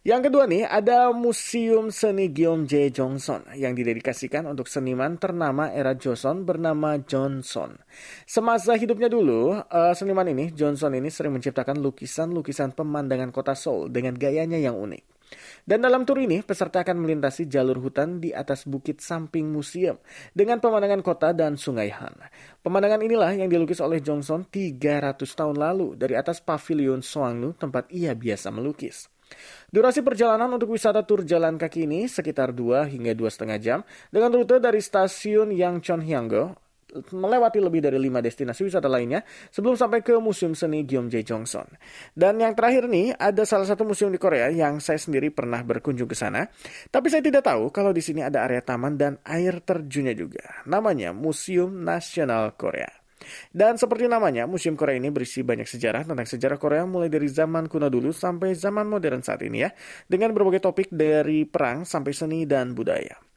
Yang 0.00 0.32
kedua 0.32 0.48
nih, 0.48 0.64
ada 0.64 1.12
Museum 1.12 1.92
Seni 1.92 2.32
Gyeongjae 2.32 2.88
Johnson 2.88 3.44
yang 3.52 3.76
didedikasikan 3.76 4.48
untuk 4.48 4.64
seniman 4.64 5.20
ternama 5.20 5.68
era 5.68 5.92
Joseon 5.92 6.48
bernama 6.48 6.96
Johnson. 7.04 7.76
Semasa 8.24 8.80
hidupnya 8.80 9.12
dulu, 9.12 9.60
uh, 9.60 9.92
seniman 9.92 10.24
ini, 10.32 10.56
Johnson 10.56 10.96
ini 10.96 11.12
sering 11.12 11.36
menciptakan 11.36 11.84
lukisan-lukisan 11.84 12.72
pemandangan 12.72 13.28
kota 13.28 13.52
Seoul 13.52 13.92
dengan 13.92 14.16
gayanya 14.16 14.56
yang 14.56 14.80
unik. 14.80 15.04
Dan 15.68 15.84
dalam 15.84 16.08
tur 16.08 16.16
ini, 16.16 16.40
peserta 16.40 16.80
akan 16.80 16.96
melintasi 16.96 17.44
jalur 17.44 17.76
hutan 17.84 18.24
di 18.24 18.32
atas 18.32 18.64
bukit 18.64 19.04
samping 19.04 19.52
museum 19.52 20.00
dengan 20.32 20.64
pemandangan 20.64 21.04
kota 21.04 21.36
dan 21.36 21.60
sungai 21.60 21.92
Han. 21.92 22.16
Pemandangan 22.64 23.04
inilah 23.04 23.36
yang 23.36 23.52
dilukis 23.52 23.84
oleh 23.84 24.00
Johnson 24.00 24.48
300 24.48 25.20
tahun 25.20 25.60
lalu 25.60 25.92
dari 26.00 26.16
atas 26.16 26.40
pavilion 26.40 27.04
Soangnu 27.04 27.52
tempat 27.52 27.92
ia 27.92 28.16
biasa 28.16 28.48
melukis. 28.48 29.09
Durasi 29.70 30.02
perjalanan 30.02 30.50
untuk 30.50 30.74
wisata 30.74 31.06
tur 31.06 31.22
jalan 31.22 31.54
kaki 31.54 31.86
ini 31.86 32.10
sekitar 32.10 32.50
2 32.50 32.90
hingga 32.90 33.14
2,5 33.14 33.62
jam 33.62 33.86
dengan 34.10 34.30
rute 34.34 34.58
dari 34.58 34.82
stasiun 34.82 35.54
Yangchon-Hyanggo 35.54 36.70
melewati 37.14 37.62
lebih 37.62 37.80
dari 37.82 37.98
lima 38.02 38.18
destinasi 38.18 38.66
wisata 38.66 38.90
lainnya 38.90 39.22
sebelum 39.54 39.78
sampai 39.78 40.02
ke 40.02 40.18
Museum 40.18 40.58
Seni 40.58 40.82
Gyeongjae 40.82 41.22
Jongson. 41.22 41.66
Dan 42.10 42.42
yang 42.42 42.58
terakhir 42.58 42.90
nih, 42.90 43.14
ada 43.14 43.46
salah 43.46 43.66
satu 43.66 43.86
museum 43.86 44.10
di 44.10 44.18
Korea 44.18 44.50
yang 44.50 44.82
saya 44.82 44.98
sendiri 44.98 45.30
pernah 45.30 45.62
berkunjung 45.62 46.10
ke 46.10 46.16
sana. 46.18 46.46
Tapi 46.90 47.06
saya 47.06 47.22
tidak 47.22 47.46
tahu 47.46 47.70
kalau 47.70 47.94
di 47.94 48.02
sini 48.02 48.26
ada 48.26 48.42
area 48.42 48.62
taman 48.62 48.98
dan 48.98 49.22
air 49.22 49.62
terjunnya 49.62 50.14
juga. 50.18 50.66
Namanya 50.66 51.14
Museum 51.14 51.70
Nasional 51.86 52.58
Korea. 52.58 52.99
Dan 53.52 53.76
seperti 53.76 54.08
namanya, 54.08 54.48
Museum 54.48 54.74
Korea 54.74 54.96
ini 54.96 55.12
berisi 55.12 55.44
banyak 55.44 55.68
sejarah 55.68 56.08
tentang 56.08 56.26
sejarah 56.26 56.56
Korea 56.56 56.84
mulai 56.88 57.12
dari 57.12 57.28
zaman 57.28 57.68
kuno 57.68 57.92
dulu 57.92 58.10
sampai 58.10 58.56
zaman 58.56 58.88
modern 58.88 59.20
saat 59.20 59.44
ini 59.44 59.64
ya, 59.64 59.70
dengan 60.08 60.32
berbagai 60.32 60.64
topik 60.64 60.88
dari 60.88 61.44
perang 61.44 61.84
sampai 61.84 62.12
seni 62.16 62.48
dan 62.48 62.72
budaya. 62.72 63.30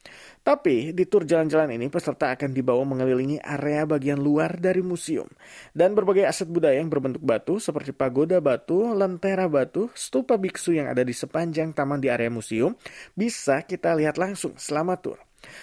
Tapi 0.43 0.91
di 0.91 1.07
tur 1.07 1.23
jalan-jalan 1.23 1.79
ini 1.79 1.87
peserta 1.87 2.35
akan 2.35 2.51
dibawa 2.51 2.83
mengelilingi 2.83 3.39
area 3.39 3.87
bagian 3.87 4.19
luar 4.19 4.59
dari 4.59 4.83
museum 4.83 5.31
dan 5.71 5.95
berbagai 5.95 6.27
aset 6.27 6.51
budaya 6.51 6.83
yang 6.83 6.91
berbentuk 6.91 7.23
batu 7.23 7.63
seperti 7.63 7.95
pagoda 7.95 8.43
batu, 8.43 8.91
lentera 8.91 9.47
batu, 9.47 9.87
stupa 9.95 10.35
biksu 10.35 10.75
yang 10.75 10.91
ada 10.91 10.99
di 11.07 11.15
sepanjang 11.15 11.71
taman 11.71 12.03
di 12.03 12.11
area 12.11 12.27
museum 12.27 12.75
bisa 13.15 13.63
kita 13.63 13.95
lihat 13.95 14.19
langsung 14.19 14.59
selama 14.59 14.99
tur. 14.99 15.15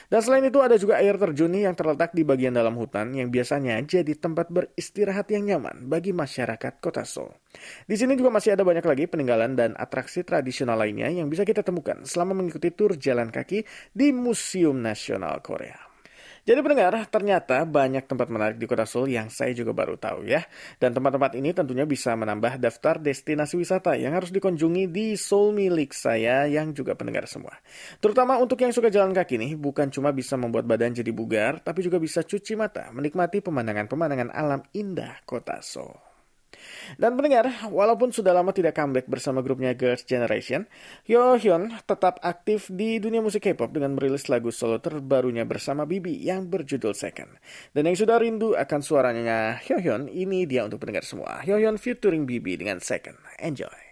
Dan 0.09 0.20
selain 0.23 0.47
itu 0.47 0.59
ada 0.62 0.78
juga 0.78 0.99
air 1.02 1.18
terjun 1.18 1.52
yang 1.52 1.75
terletak 1.75 2.14
di 2.14 2.23
bagian 2.23 2.54
dalam 2.54 2.78
hutan 2.78 3.12
yang 3.12 3.28
biasanya 3.28 3.82
jadi 3.82 4.14
tempat 4.16 4.49
beristirahat 4.49 5.28
yang 5.35 5.47
nyaman 5.47 5.90
bagi 5.90 6.14
masyarakat 6.14 6.78
kota 6.78 7.02
Seoul. 7.02 7.35
Di 7.85 7.99
sini 7.99 8.14
juga 8.14 8.30
masih 8.30 8.54
ada 8.54 8.62
banyak 8.62 8.87
lagi 8.87 9.04
peninggalan 9.11 9.59
dan 9.59 9.75
atraksi 9.75 10.23
tradisional 10.23 10.78
lainnya 10.78 11.11
yang 11.11 11.26
bisa 11.26 11.42
kita 11.42 11.66
temukan 11.66 12.06
selama 12.06 12.38
mengikuti 12.38 12.70
tur 12.70 12.94
jalan 12.94 13.35
kaki 13.35 13.66
di 13.90 14.14
Museum 14.14 14.78
Nasional 14.78 15.42
Korea. 15.42 15.89
Jadi 16.50 16.66
pendengar, 16.66 16.99
ternyata 17.07 17.62
banyak 17.62 18.11
tempat 18.11 18.26
menarik 18.26 18.59
di 18.59 18.66
kota 18.66 18.83
Seoul 18.83 19.14
yang 19.14 19.30
saya 19.30 19.54
juga 19.54 19.71
baru 19.71 19.95
tahu 19.95 20.26
ya. 20.26 20.42
Dan 20.83 20.90
tempat-tempat 20.90 21.38
ini 21.38 21.54
tentunya 21.54 21.87
bisa 21.87 22.11
menambah 22.19 22.59
daftar 22.59 22.99
destinasi 22.99 23.54
wisata 23.54 23.95
yang 23.95 24.19
harus 24.19 24.35
dikunjungi 24.35 24.90
di 24.90 25.14
Seoul 25.14 25.54
milik 25.54 25.95
saya 25.95 26.50
yang 26.50 26.75
juga 26.75 26.99
pendengar 26.99 27.30
semua. 27.30 27.54
Terutama 28.02 28.35
untuk 28.42 28.59
yang 28.66 28.75
suka 28.75 28.90
jalan 28.90 29.14
kaki 29.14 29.38
nih, 29.38 29.52
bukan 29.54 29.95
cuma 29.95 30.11
bisa 30.11 30.35
membuat 30.35 30.66
badan 30.66 30.90
jadi 30.90 31.14
bugar, 31.14 31.62
tapi 31.62 31.87
juga 31.87 32.02
bisa 32.02 32.26
cuci 32.26 32.59
mata, 32.59 32.90
menikmati 32.90 33.38
pemandangan-pemandangan 33.47 34.35
alam 34.35 34.66
indah 34.75 35.23
kota 35.23 35.62
Seoul. 35.62 36.10
Dan 36.97 37.19
pendengar, 37.19 37.50
walaupun 37.69 38.11
sudah 38.14 38.33
lama 38.35 38.55
tidak 38.55 38.76
comeback 38.76 39.07
bersama 39.11 39.43
grupnya 39.43 39.75
Girls' 39.75 40.07
Generation, 40.07 40.67
Hyo 41.07 41.37
Hyun 41.37 41.75
tetap 41.85 42.23
aktif 42.23 42.71
di 42.71 43.02
dunia 43.02 43.21
musik 43.21 43.45
K-pop 43.47 43.75
dengan 43.75 43.99
merilis 43.99 44.31
lagu 44.31 44.49
solo 44.55 44.79
terbarunya 44.79 45.43
bersama 45.49 45.85
Bibi 45.85 46.21
yang 46.23 46.47
berjudul 46.47 46.95
Second. 46.95 47.37
Dan 47.75 47.90
yang 47.90 47.97
sudah 47.99 48.17
rindu 48.23 48.55
akan 48.55 48.81
suaranya 48.81 49.59
Hyo 49.67 49.83
Hyun, 49.83 50.07
ini 50.07 50.47
dia 50.47 50.62
untuk 50.62 50.83
pendengar 50.83 51.02
semua. 51.02 51.43
Hyo 51.43 51.59
Hyun 51.59 51.76
featuring 51.76 52.25
Bibi 52.25 52.61
dengan 52.61 52.79
Second. 52.79 53.19
Enjoy. 53.43 53.89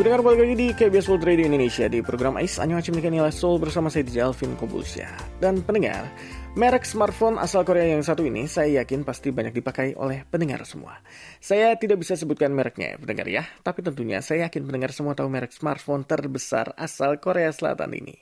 Pendengar 0.00 0.24
balik 0.24 0.48
lagi 0.48 0.56
di 0.56 0.68
KBS 0.72 1.12
World 1.12 1.28
Radio 1.28 1.44
Indonesia 1.44 1.84
di 1.84 2.00
program 2.00 2.40
AIS 2.40 2.56
Anyo 2.56 2.80
Hacim 2.80 2.96
Nila 2.96 3.28
Soul 3.28 3.60
bersama 3.60 3.92
saya 3.92 4.00
DJ 4.00 4.24
Alvin 4.24 4.56
Kobulsya. 4.56 5.12
Dan 5.36 5.60
pendengar, 5.60 6.08
merek 6.56 6.88
smartphone 6.88 7.36
asal 7.36 7.68
Korea 7.68 7.84
yang 7.84 8.00
satu 8.00 8.24
ini 8.24 8.48
saya 8.48 8.80
yakin 8.80 9.04
pasti 9.04 9.28
banyak 9.28 9.52
dipakai 9.52 9.92
oleh 10.00 10.24
pendengar 10.24 10.64
semua. 10.64 11.04
Saya 11.36 11.76
tidak 11.76 12.00
bisa 12.00 12.16
sebutkan 12.16 12.48
mereknya 12.48 12.96
ya 12.96 12.96
pendengar 12.96 13.28
ya, 13.28 13.44
tapi 13.60 13.84
tentunya 13.84 14.24
saya 14.24 14.48
yakin 14.48 14.64
pendengar 14.64 14.96
semua 14.96 15.12
tahu 15.12 15.28
merek 15.28 15.52
smartphone 15.52 16.08
terbesar 16.08 16.72
asal 16.80 17.20
Korea 17.20 17.52
Selatan 17.52 17.92
ini. 17.92 18.16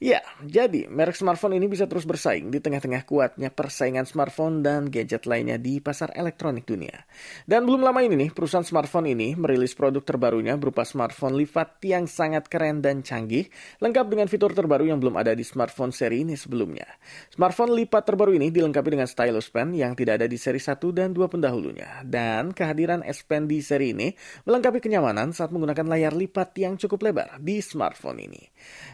Ya, 0.00 0.24
jadi 0.40 0.88
merek 0.88 1.12
smartphone 1.12 1.60
ini 1.60 1.68
bisa 1.68 1.84
terus 1.84 2.08
bersaing 2.08 2.48
di 2.48 2.56
tengah-tengah 2.56 3.04
kuatnya 3.04 3.52
persaingan 3.52 4.08
smartphone 4.08 4.64
dan 4.64 4.88
gadget 4.88 5.28
lainnya 5.28 5.60
di 5.60 5.76
pasar 5.76 6.16
elektronik 6.16 6.64
dunia. 6.64 7.04
Dan 7.44 7.68
belum 7.68 7.84
lama 7.84 8.00
ini 8.00 8.16
nih, 8.16 8.30
perusahaan 8.32 8.64
smartphone 8.64 9.12
ini 9.12 9.36
merilis 9.36 9.76
produk 9.76 10.00
terbarunya 10.00 10.56
berupa 10.56 10.88
smartphone 10.88 11.36
lipat 11.36 11.84
yang 11.84 12.08
sangat 12.08 12.48
keren 12.48 12.80
dan 12.80 13.04
canggih, 13.04 13.52
lengkap 13.84 14.08
dengan 14.08 14.24
fitur 14.24 14.56
terbaru 14.56 14.88
yang 14.88 15.04
belum 15.04 15.20
ada 15.20 15.36
di 15.36 15.44
smartphone 15.44 15.92
seri 15.92 16.24
ini 16.24 16.32
sebelumnya. 16.32 16.88
Smartphone 17.28 17.76
lipat 17.76 18.08
terbaru 18.08 18.32
ini 18.32 18.48
dilengkapi 18.48 18.96
dengan 18.96 19.04
stylus 19.04 19.52
pen 19.52 19.76
yang 19.76 19.92
tidak 19.92 20.24
ada 20.24 20.24
di 20.24 20.40
seri 20.40 20.64
1 20.64 20.80
dan 20.96 21.12
2 21.12 21.28
pendahulunya. 21.28 22.08
Dan 22.08 22.56
kehadiran 22.56 23.04
S 23.04 23.20
Pen 23.28 23.44
di 23.44 23.60
seri 23.60 23.92
ini 23.92 24.08
melengkapi 24.48 24.80
kenyamanan 24.80 25.36
saat 25.36 25.52
menggunakan 25.52 25.84
layar 25.84 26.16
lipat 26.16 26.56
yang 26.56 26.80
cukup 26.80 27.04
lebar 27.04 27.36
di 27.36 27.60
smartphone 27.60 28.24
ini. 28.24 28.40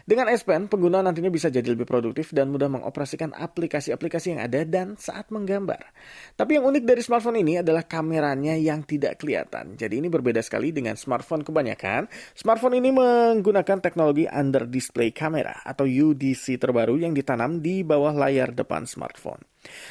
Dengan 0.03 0.27
S 0.27 0.43
Pen, 0.43 0.67
pengguna 0.67 0.96
pengguna 0.97 1.13
nantinya 1.13 1.29
bisa 1.29 1.53
jadi 1.53 1.69
lebih 1.77 1.85
produktif 1.85 2.33
dan 2.33 2.49
mudah 2.49 2.65
mengoperasikan 2.73 3.29
aplikasi-aplikasi 3.37 4.33
yang 4.33 4.41
ada 4.41 4.65
dan 4.65 4.97
saat 4.97 5.29
menggambar. 5.29 5.93
Tapi 6.33 6.57
yang 6.57 6.65
unik 6.65 6.83
dari 6.89 7.01
smartphone 7.05 7.37
ini 7.45 7.61
adalah 7.61 7.85
kameranya 7.85 8.57
yang 8.57 8.81
tidak 8.81 9.21
kelihatan. 9.21 9.77
Jadi 9.77 10.01
ini 10.01 10.09
berbeda 10.09 10.41
sekali 10.41 10.73
dengan 10.73 10.97
smartphone 10.97 11.45
kebanyakan. 11.45 12.09
Smartphone 12.33 12.81
ini 12.81 12.89
menggunakan 12.89 13.77
teknologi 13.77 14.25
under 14.25 14.65
display 14.65 15.13
camera 15.13 15.61
atau 15.61 15.85
UDC 15.85 16.57
terbaru 16.57 16.97
yang 16.97 17.13
ditanam 17.13 17.61
di 17.61 17.85
bawah 17.85 18.17
layar 18.17 18.49
depan 18.57 18.89
smartphone. 18.89 19.45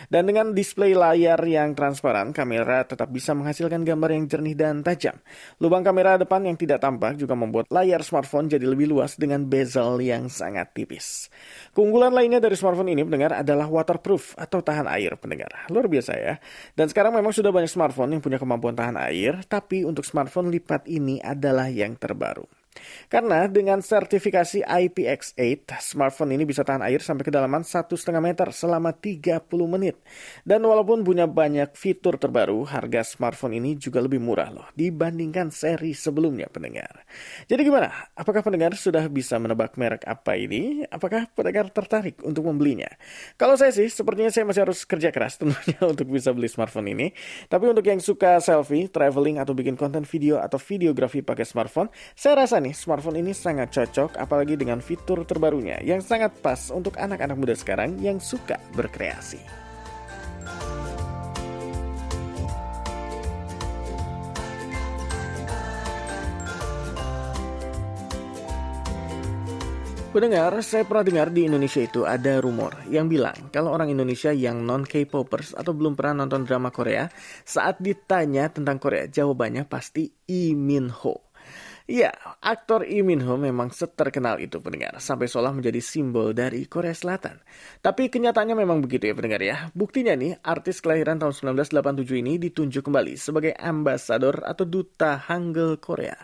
Dan 0.09 0.31
dengan 0.31 0.55
display 0.55 0.95
layar 0.95 1.39
yang 1.45 1.75
transparan, 1.75 2.31
kamera 2.31 2.87
tetap 2.87 3.11
bisa 3.11 3.35
menghasilkan 3.35 3.83
gambar 3.83 4.11
yang 4.15 4.25
jernih 4.31 4.57
dan 4.57 4.81
tajam. 4.81 5.19
Lubang 5.59 5.83
kamera 5.83 6.17
depan 6.17 6.47
yang 6.47 6.57
tidak 6.57 6.81
tampak 6.81 7.19
juga 7.19 7.35
membuat 7.35 7.69
layar 7.75 8.01
smartphone 8.07 8.49
jadi 8.49 8.65
lebih 8.65 8.89
luas 8.89 9.19
dengan 9.19 9.45
bezel 9.45 9.99
yang 10.01 10.31
sangat 10.31 10.73
tipis. 10.73 11.29
Keunggulan 11.75 12.15
lainnya 12.15 12.39
dari 12.39 12.55
smartphone 12.55 12.93
ini 12.93 13.03
pendengar 13.03 13.37
adalah 13.37 13.67
waterproof 13.69 14.39
atau 14.39 14.63
tahan 14.63 14.87
air 14.89 15.19
pendengar. 15.19 15.69
Luar 15.69 15.91
biasa 15.91 16.13
ya. 16.17 16.35
Dan 16.73 16.89
sekarang 16.89 17.13
memang 17.17 17.35
sudah 17.35 17.51
banyak 17.51 17.71
smartphone 17.71 18.17
yang 18.17 18.23
punya 18.23 18.39
kemampuan 18.41 18.79
tahan 18.79 18.97
air, 18.97 19.43
tapi 19.47 19.83
untuk 19.83 20.07
smartphone 20.07 20.49
lipat 20.49 20.89
ini 20.89 21.21
adalah 21.21 21.69
yang 21.69 21.99
terbaru. 21.99 22.66
Karena 23.07 23.47
dengan 23.47 23.81
sertifikasi 23.81 24.67
IPX8, 24.67 25.79
smartphone 25.81 26.35
ini 26.37 26.45
bisa 26.45 26.63
tahan 26.63 26.83
air 26.85 27.01
sampai 27.01 27.27
kedalaman 27.27 27.63
1,5 27.63 27.93
meter 28.19 28.49
selama 28.51 28.95
30 28.95 29.47
menit. 29.69 29.97
Dan 30.43 30.65
walaupun 30.65 31.03
punya 31.03 31.25
banyak 31.25 31.75
fitur 31.75 32.19
terbaru, 32.21 32.67
harga 32.67 33.03
smartphone 33.07 33.59
ini 33.59 33.79
juga 33.79 34.03
lebih 34.03 34.19
murah 34.19 34.51
loh 34.51 34.67
dibandingkan 34.77 35.51
seri 35.51 35.97
sebelumnya 35.97 36.47
pendengar. 36.51 37.07
Jadi 37.47 37.61
gimana? 37.63 37.91
Apakah 38.15 38.43
pendengar 38.43 38.75
sudah 38.75 39.07
bisa 39.07 39.39
menebak 39.39 39.75
merek 39.81 40.05
apa 40.05 40.35
ini? 40.35 40.85
Apakah 40.89 41.31
pendengar 41.33 41.71
tertarik 41.71 42.21
untuk 42.23 42.47
membelinya? 42.47 42.89
Kalau 43.37 43.55
saya 43.59 43.73
sih, 43.73 43.89
sepertinya 43.91 44.31
saya 44.31 44.45
masih 44.49 44.63
harus 44.67 44.85
kerja 44.85 45.11
keras 45.11 45.39
tentunya 45.41 45.81
untuk 45.93 46.09
bisa 46.11 46.31
beli 46.35 46.51
smartphone 46.51 46.93
ini. 46.93 47.13
Tapi 47.47 47.71
untuk 47.71 47.85
yang 47.87 48.01
suka 48.03 48.39
selfie, 48.43 48.89
traveling, 48.91 49.39
atau 49.41 49.53
bikin 49.53 49.75
konten 49.79 50.03
video 50.07 50.39
atau 50.41 50.57
videografi 50.61 51.23
pakai 51.23 51.47
smartphone, 51.47 51.89
saya 52.15 52.45
rasa 52.45 52.59
nih, 52.67 52.75
smartphone 52.75 53.23
ini 53.23 53.31
sangat 53.31 53.71
cocok 53.71 54.19
apalagi 54.19 54.59
dengan 54.59 54.83
fitur 54.83 55.23
terbarunya 55.23 55.79
yang 55.87 56.03
sangat 56.03 56.35
pas 56.43 56.75
untuk 56.75 56.99
anak-anak 56.99 57.39
muda 57.39 57.55
sekarang 57.55 58.03
yang 58.03 58.19
suka 58.19 58.59
berkreasi. 58.75 59.39
Pendengar, 70.17 70.49
saya 70.65 70.89
pernah 70.89 71.05
dengar 71.05 71.29
di 71.29 71.45
Indonesia 71.45 71.77
itu 71.77 72.09
ada 72.09 72.41
rumor 72.41 72.73
yang 72.89 73.05
bilang 73.05 73.37
kalau 73.53 73.77
orang 73.77 73.93
Indonesia 73.93 74.33
yang 74.33 74.65
non 74.65 74.81
K-popers 74.81 75.53
atau 75.53 75.77
belum 75.77 75.93
pernah 75.93 76.25
nonton 76.25 76.49
drama 76.49 76.73
Korea, 76.73 77.05
saat 77.45 77.85
ditanya 77.85 78.49
tentang 78.49 78.81
Korea, 78.81 79.05
jawabannya 79.13 79.69
pasti 79.69 80.09
Lee 80.25 80.57
Min 80.57 80.89
Ho. 80.89 81.26
Ya, 81.87 82.11
aktor 82.43 82.83
Lee 82.83 83.07
Min 83.07 83.23
Ho 83.23 83.39
memang 83.39 83.71
seterkenal 83.71 84.43
itu 84.43 84.59
pendengar, 84.59 84.99
sampai 84.99 85.31
seolah 85.31 85.55
menjadi 85.55 85.79
simbol 85.79 86.35
dari 86.35 86.67
Korea 86.67 86.91
Selatan. 86.91 87.39
Tapi 87.79 88.11
kenyataannya 88.11 88.59
memang 88.59 88.83
begitu 88.83 89.07
ya 89.07 89.15
pendengar 89.15 89.39
ya. 89.39 89.71
Buktinya 89.71 90.19
nih, 90.19 90.35
artis 90.43 90.83
kelahiran 90.83 91.23
tahun 91.23 91.55
1987 91.55 92.27
ini 92.27 92.43
ditunjuk 92.43 92.91
kembali 92.91 93.15
sebagai 93.15 93.55
ambasador 93.55 94.43
atau 94.43 94.67
duta 94.67 95.31
Hangul 95.31 95.79
Korea. 95.79 96.19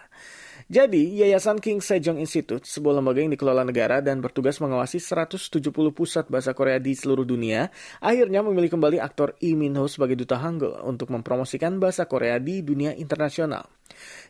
Jadi, 0.73 1.21
Yayasan 1.21 1.61
King 1.61 1.85
Sejong 1.85 2.17
Institute, 2.17 2.65
sebuah 2.65 2.97
lembaga 2.97 3.21
yang 3.21 3.29
dikelola 3.29 3.61
negara 3.61 4.01
dan 4.01 4.25
bertugas 4.25 4.57
mengawasi 4.57 5.05
170 5.05 5.69
pusat 5.93 6.33
bahasa 6.33 6.57
Korea 6.57 6.81
di 6.81 6.97
seluruh 6.97 7.29
dunia, 7.29 7.69
akhirnya 8.01 8.41
memilih 8.41 8.73
kembali 8.73 8.97
aktor 8.97 9.37
Lee 9.45 9.53
Min 9.53 9.77
Ho 9.77 9.85
sebagai 9.85 10.17
duta 10.17 10.41
Hangul 10.41 10.73
untuk 10.89 11.13
mempromosikan 11.13 11.77
bahasa 11.77 12.09
Korea 12.09 12.41
di 12.41 12.65
dunia 12.65 12.97
internasional. 12.97 13.69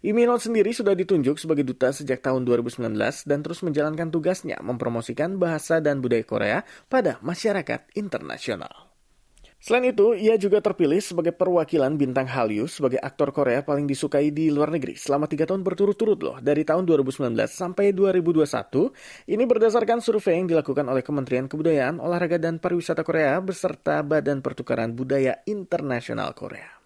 Lee 0.03 0.11
Min 0.11 0.35
Ho 0.35 0.37
sendiri 0.43 0.75
sudah 0.75 0.99
ditunjuk 0.99 1.39
sebagai 1.39 1.63
duta 1.63 1.95
sejak 1.95 2.19
tahun 2.27 2.43
2019 2.43 2.91
dan 3.23 3.39
terus 3.47 3.63
menjalankan 3.63 4.11
tugasnya 4.11 4.59
mempromosikan 4.67 5.39
bahasa 5.39 5.79
dan 5.79 6.03
budaya 6.03 6.27
Korea 6.27 6.59
pada 6.91 7.23
masyarakat 7.23 7.95
internasional. 7.95 8.92
Selain 9.63 9.95
itu, 9.95 10.19
ia 10.19 10.35
juga 10.35 10.59
terpilih 10.59 10.99
sebagai 10.99 11.31
perwakilan 11.31 11.95
bintang 11.95 12.27
Hallyu 12.27 12.67
sebagai 12.67 12.99
aktor 12.99 13.31
Korea 13.31 13.63
paling 13.63 13.87
disukai 13.87 14.35
di 14.35 14.51
luar 14.51 14.75
negeri 14.75 14.99
selama 14.99 15.31
tiga 15.31 15.47
tahun 15.47 15.63
berturut-turut 15.63 16.19
loh, 16.19 16.43
dari 16.43 16.67
tahun 16.67 16.83
2019 16.83 17.31
sampai 17.47 17.95
2021. 17.95 18.43
Ini 19.31 19.45
berdasarkan 19.47 20.03
survei 20.03 20.43
yang 20.43 20.51
dilakukan 20.51 20.83
oleh 20.91 21.07
Kementerian 21.07 21.47
Kebudayaan, 21.47 22.03
Olahraga 22.03 22.43
dan 22.43 22.59
Pariwisata 22.59 23.07
Korea 23.07 23.39
beserta 23.39 24.03
Badan 24.03 24.43
Pertukaran 24.43 24.99
Budaya 24.99 25.47
Internasional 25.47 26.35
Korea. 26.35 26.82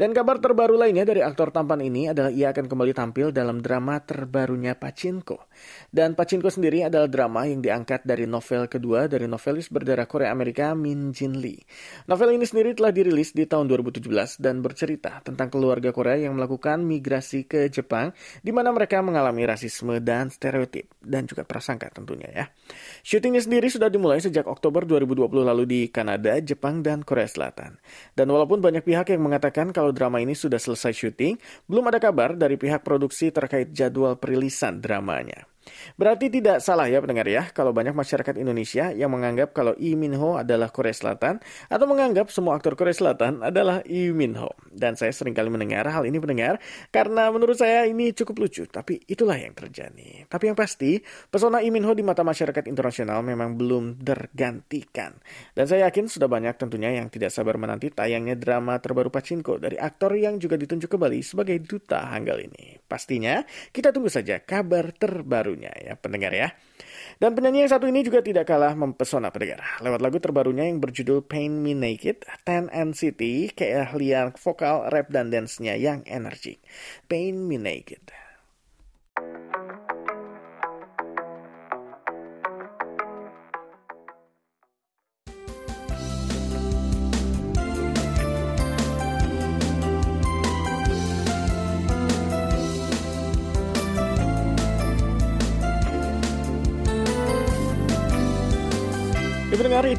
Dan 0.00 0.16
kabar 0.16 0.40
terbaru 0.40 0.80
lainnya 0.80 1.04
dari 1.04 1.20
aktor 1.20 1.52
tampan 1.52 1.84
ini 1.84 2.08
adalah 2.08 2.32
ia 2.32 2.56
akan 2.56 2.72
kembali 2.72 2.96
tampil 2.96 3.36
dalam 3.36 3.60
drama 3.60 4.00
terbarunya 4.00 4.72
Pachinko. 4.72 5.52
Dan 5.92 6.16
Pachinko 6.16 6.48
sendiri 6.48 6.88
adalah 6.88 7.04
drama 7.04 7.44
yang 7.44 7.60
diangkat 7.60 8.08
dari 8.08 8.24
novel 8.24 8.64
kedua 8.64 9.12
dari 9.12 9.28
novelis 9.28 9.68
berdarah 9.68 10.08
Korea 10.08 10.32
Amerika 10.32 10.72
Min 10.72 11.12
Jin 11.12 11.36
Lee. 11.36 11.60
Novel 12.08 12.32
ini 12.32 12.48
sendiri 12.48 12.72
telah 12.72 12.96
dirilis 12.96 13.36
di 13.36 13.44
tahun 13.44 13.68
2017 13.68 14.40
dan 14.40 14.64
bercerita 14.64 15.20
tentang 15.20 15.52
keluarga 15.52 15.92
Korea 15.92 16.16
yang 16.16 16.40
melakukan 16.40 16.80
migrasi 16.80 17.44
ke 17.44 17.68
Jepang 17.68 18.16
di 18.40 18.56
mana 18.56 18.72
mereka 18.72 19.04
mengalami 19.04 19.44
rasisme 19.44 20.00
dan 20.00 20.32
stereotip 20.32 20.96
dan 21.04 21.28
juga 21.28 21.44
prasangka 21.44 21.92
tentunya 21.92 22.32
ya. 22.32 22.44
Syutingnya 23.04 23.44
sendiri 23.44 23.68
sudah 23.68 23.92
dimulai 23.92 24.24
sejak 24.24 24.48
Oktober 24.48 24.88
2020 24.88 25.28
lalu 25.44 25.68
di 25.68 25.80
Kanada, 25.92 26.40
Jepang, 26.40 26.80
dan 26.80 27.04
Korea 27.04 27.28
Selatan. 27.28 27.76
Dan 28.16 28.32
walaupun 28.32 28.64
banyak 28.64 28.80
pihak 28.80 29.12
yang 29.12 29.28
mengatakan 29.28 29.76
kalau 29.76 29.89
kalau 29.90 30.06
drama 30.06 30.22
ini 30.22 30.38
sudah 30.38 30.62
selesai 30.62 30.94
syuting, 30.94 31.34
belum 31.66 31.90
ada 31.90 31.98
kabar 31.98 32.38
dari 32.38 32.54
pihak 32.54 32.86
produksi 32.86 33.34
terkait 33.34 33.74
jadwal 33.74 34.14
perilisan 34.14 34.78
dramanya. 34.78 35.49
Berarti 35.98 36.32
tidak 36.32 36.62
salah 36.64 36.88
ya 36.88 37.02
pendengar 37.02 37.26
ya, 37.26 37.50
kalau 37.52 37.74
banyak 37.74 37.92
masyarakat 37.92 38.38
Indonesia 38.40 38.94
yang 38.94 39.12
menganggap 39.12 39.52
kalau 39.52 39.74
Lee 39.76 39.98
Min 39.98 40.14
Ho 40.16 40.38
adalah 40.38 40.72
Korea 40.72 40.94
Selatan, 40.94 41.42
atau 41.68 41.86
menganggap 41.90 42.32
semua 42.32 42.56
aktor 42.56 42.78
Korea 42.78 42.96
Selatan 42.96 43.44
adalah 43.44 43.84
Lee 43.84 44.14
Min 44.14 44.38
Ho. 44.40 44.54
Dan 44.70 44.96
saya 44.96 45.12
sering 45.12 45.36
kali 45.36 45.52
mendengar 45.52 45.84
hal 45.90 46.08
ini 46.08 46.16
pendengar, 46.16 46.56
karena 46.88 47.28
menurut 47.28 47.60
saya 47.60 47.84
ini 47.84 48.16
cukup 48.16 48.48
lucu, 48.48 48.64
tapi 48.64 49.04
itulah 49.04 49.36
yang 49.36 49.52
terjadi. 49.52 50.24
Tapi 50.30 50.48
yang 50.48 50.56
pasti, 50.56 50.96
pesona 51.28 51.60
Lee 51.60 51.68
Min 51.68 51.84
Ho 51.84 51.92
di 51.92 52.00
mata 52.00 52.24
masyarakat 52.24 52.64
internasional 52.64 53.20
memang 53.20 53.60
belum 53.60 54.00
tergantikan. 54.00 55.20
Dan 55.52 55.68
saya 55.68 55.92
yakin 55.92 56.08
sudah 56.08 56.30
banyak 56.30 56.56
tentunya 56.56 56.96
yang 56.96 57.12
tidak 57.12 57.28
sabar 57.28 57.60
menanti 57.60 57.92
tayangnya 57.92 58.40
drama 58.40 58.80
terbaru 58.80 59.12
Pachinko 59.12 59.60
dari 59.60 59.76
aktor 59.76 60.16
yang 60.16 60.40
juga 60.40 60.56
ditunjuk 60.56 60.88
kembali 60.88 61.20
sebagai 61.20 61.60
duta 61.60 62.08
Hanggal 62.08 62.48
ini. 62.48 62.80
Pastinya, 62.88 63.44
kita 63.68 63.92
tunggu 63.92 64.08
saja 64.08 64.40
kabar 64.40 64.96
terbarunya 64.96 65.59
terbarunya 65.60 65.92
ya 65.92 65.94
pendengar 66.00 66.32
ya. 66.32 66.48
Dan 67.20 67.36
penyanyi 67.36 67.68
yang 67.68 67.72
satu 67.76 67.84
ini 67.84 68.00
juga 68.00 68.24
tidak 68.24 68.48
kalah 68.48 68.72
mempesona 68.72 69.28
pendengar. 69.28 69.60
Lewat 69.84 70.00
lagu 70.00 70.16
terbarunya 70.16 70.64
yang 70.64 70.80
berjudul 70.80 71.28
Paint 71.28 71.52
Me 71.52 71.76
Naked, 71.76 72.24
Ten 72.48 72.72
NCT, 72.72 73.52
keahlian 73.52 74.32
vokal, 74.40 74.88
rap, 74.88 75.12
dan 75.12 75.28
dance-nya 75.28 75.76
yang 75.76 76.00
energik. 76.08 76.64
Paint 77.12 77.36
Me 77.36 77.60
Naked. 77.60 78.29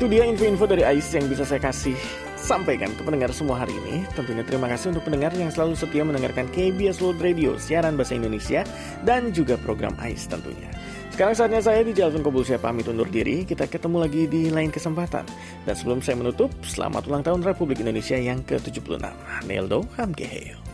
Itu 0.01 0.09
dia 0.09 0.25
info-info 0.25 0.65
dari 0.65 0.81
AIS 0.81 1.13
yang 1.13 1.29
bisa 1.29 1.45
saya 1.45 1.61
kasih 1.61 1.93
sampaikan 2.33 2.89
ke 2.97 3.05
pendengar 3.05 3.29
semua 3.29 3.61
hari 3.61 3.77
ini. 3.85 4.01
Tentunya 4.17 4.41
terima 4.41 4.65
kasih 4.65 4.97
untuk 4.97 5.05
pendengar 5.05 5.29
yang 5.37 5.53
selalu 5.53 5.77
setia 5.77 6.01
mendengarkan 6.01 6.49
KBS 6.49 7.05
World 7.05 7.21
Radio, 7.21 7.53
siaran 7.61 7.93
bahasa 7.93 8.17
Indonesia, 8.17 8.65
dan 9.05 9.29
juga 9.29 9.61
program 9.61 9.93
AIS 10.01 10.25
tentunya. 10.25 10.73
Sekarang 11.13 11.37
saatnya 11.37 11.61
saya 11.61 11.85
di 11.85 11.93
Jalvin 11.93 12.25
Kobulsia 12.25 12.57
pamit 12.57 12.89
undur 12.89 13.05
diri. 13.13 13.45
Kita 13.45 13.69
ketemu 13.69 14.01
lagi 14.01 14.25
di 14.25 14.49
lain 14.49 14.73
kesempatan. 14.73 15.21
Dan 15.69 15.75
sebelum 15.77 16.01
saya 16.01 16.17
menutup, 16.17 16.49
selamat 16.65 17.05
ulang 17.05 17.21
tahun 17.21 17.45
Republik 17.45 17.77
Indonesia 17.85 18.17
yang 18.17 18.41
ke-76. 18.41 19.05
Neldo 19.45 19.85
Hamgeheyo. 20.01 20.70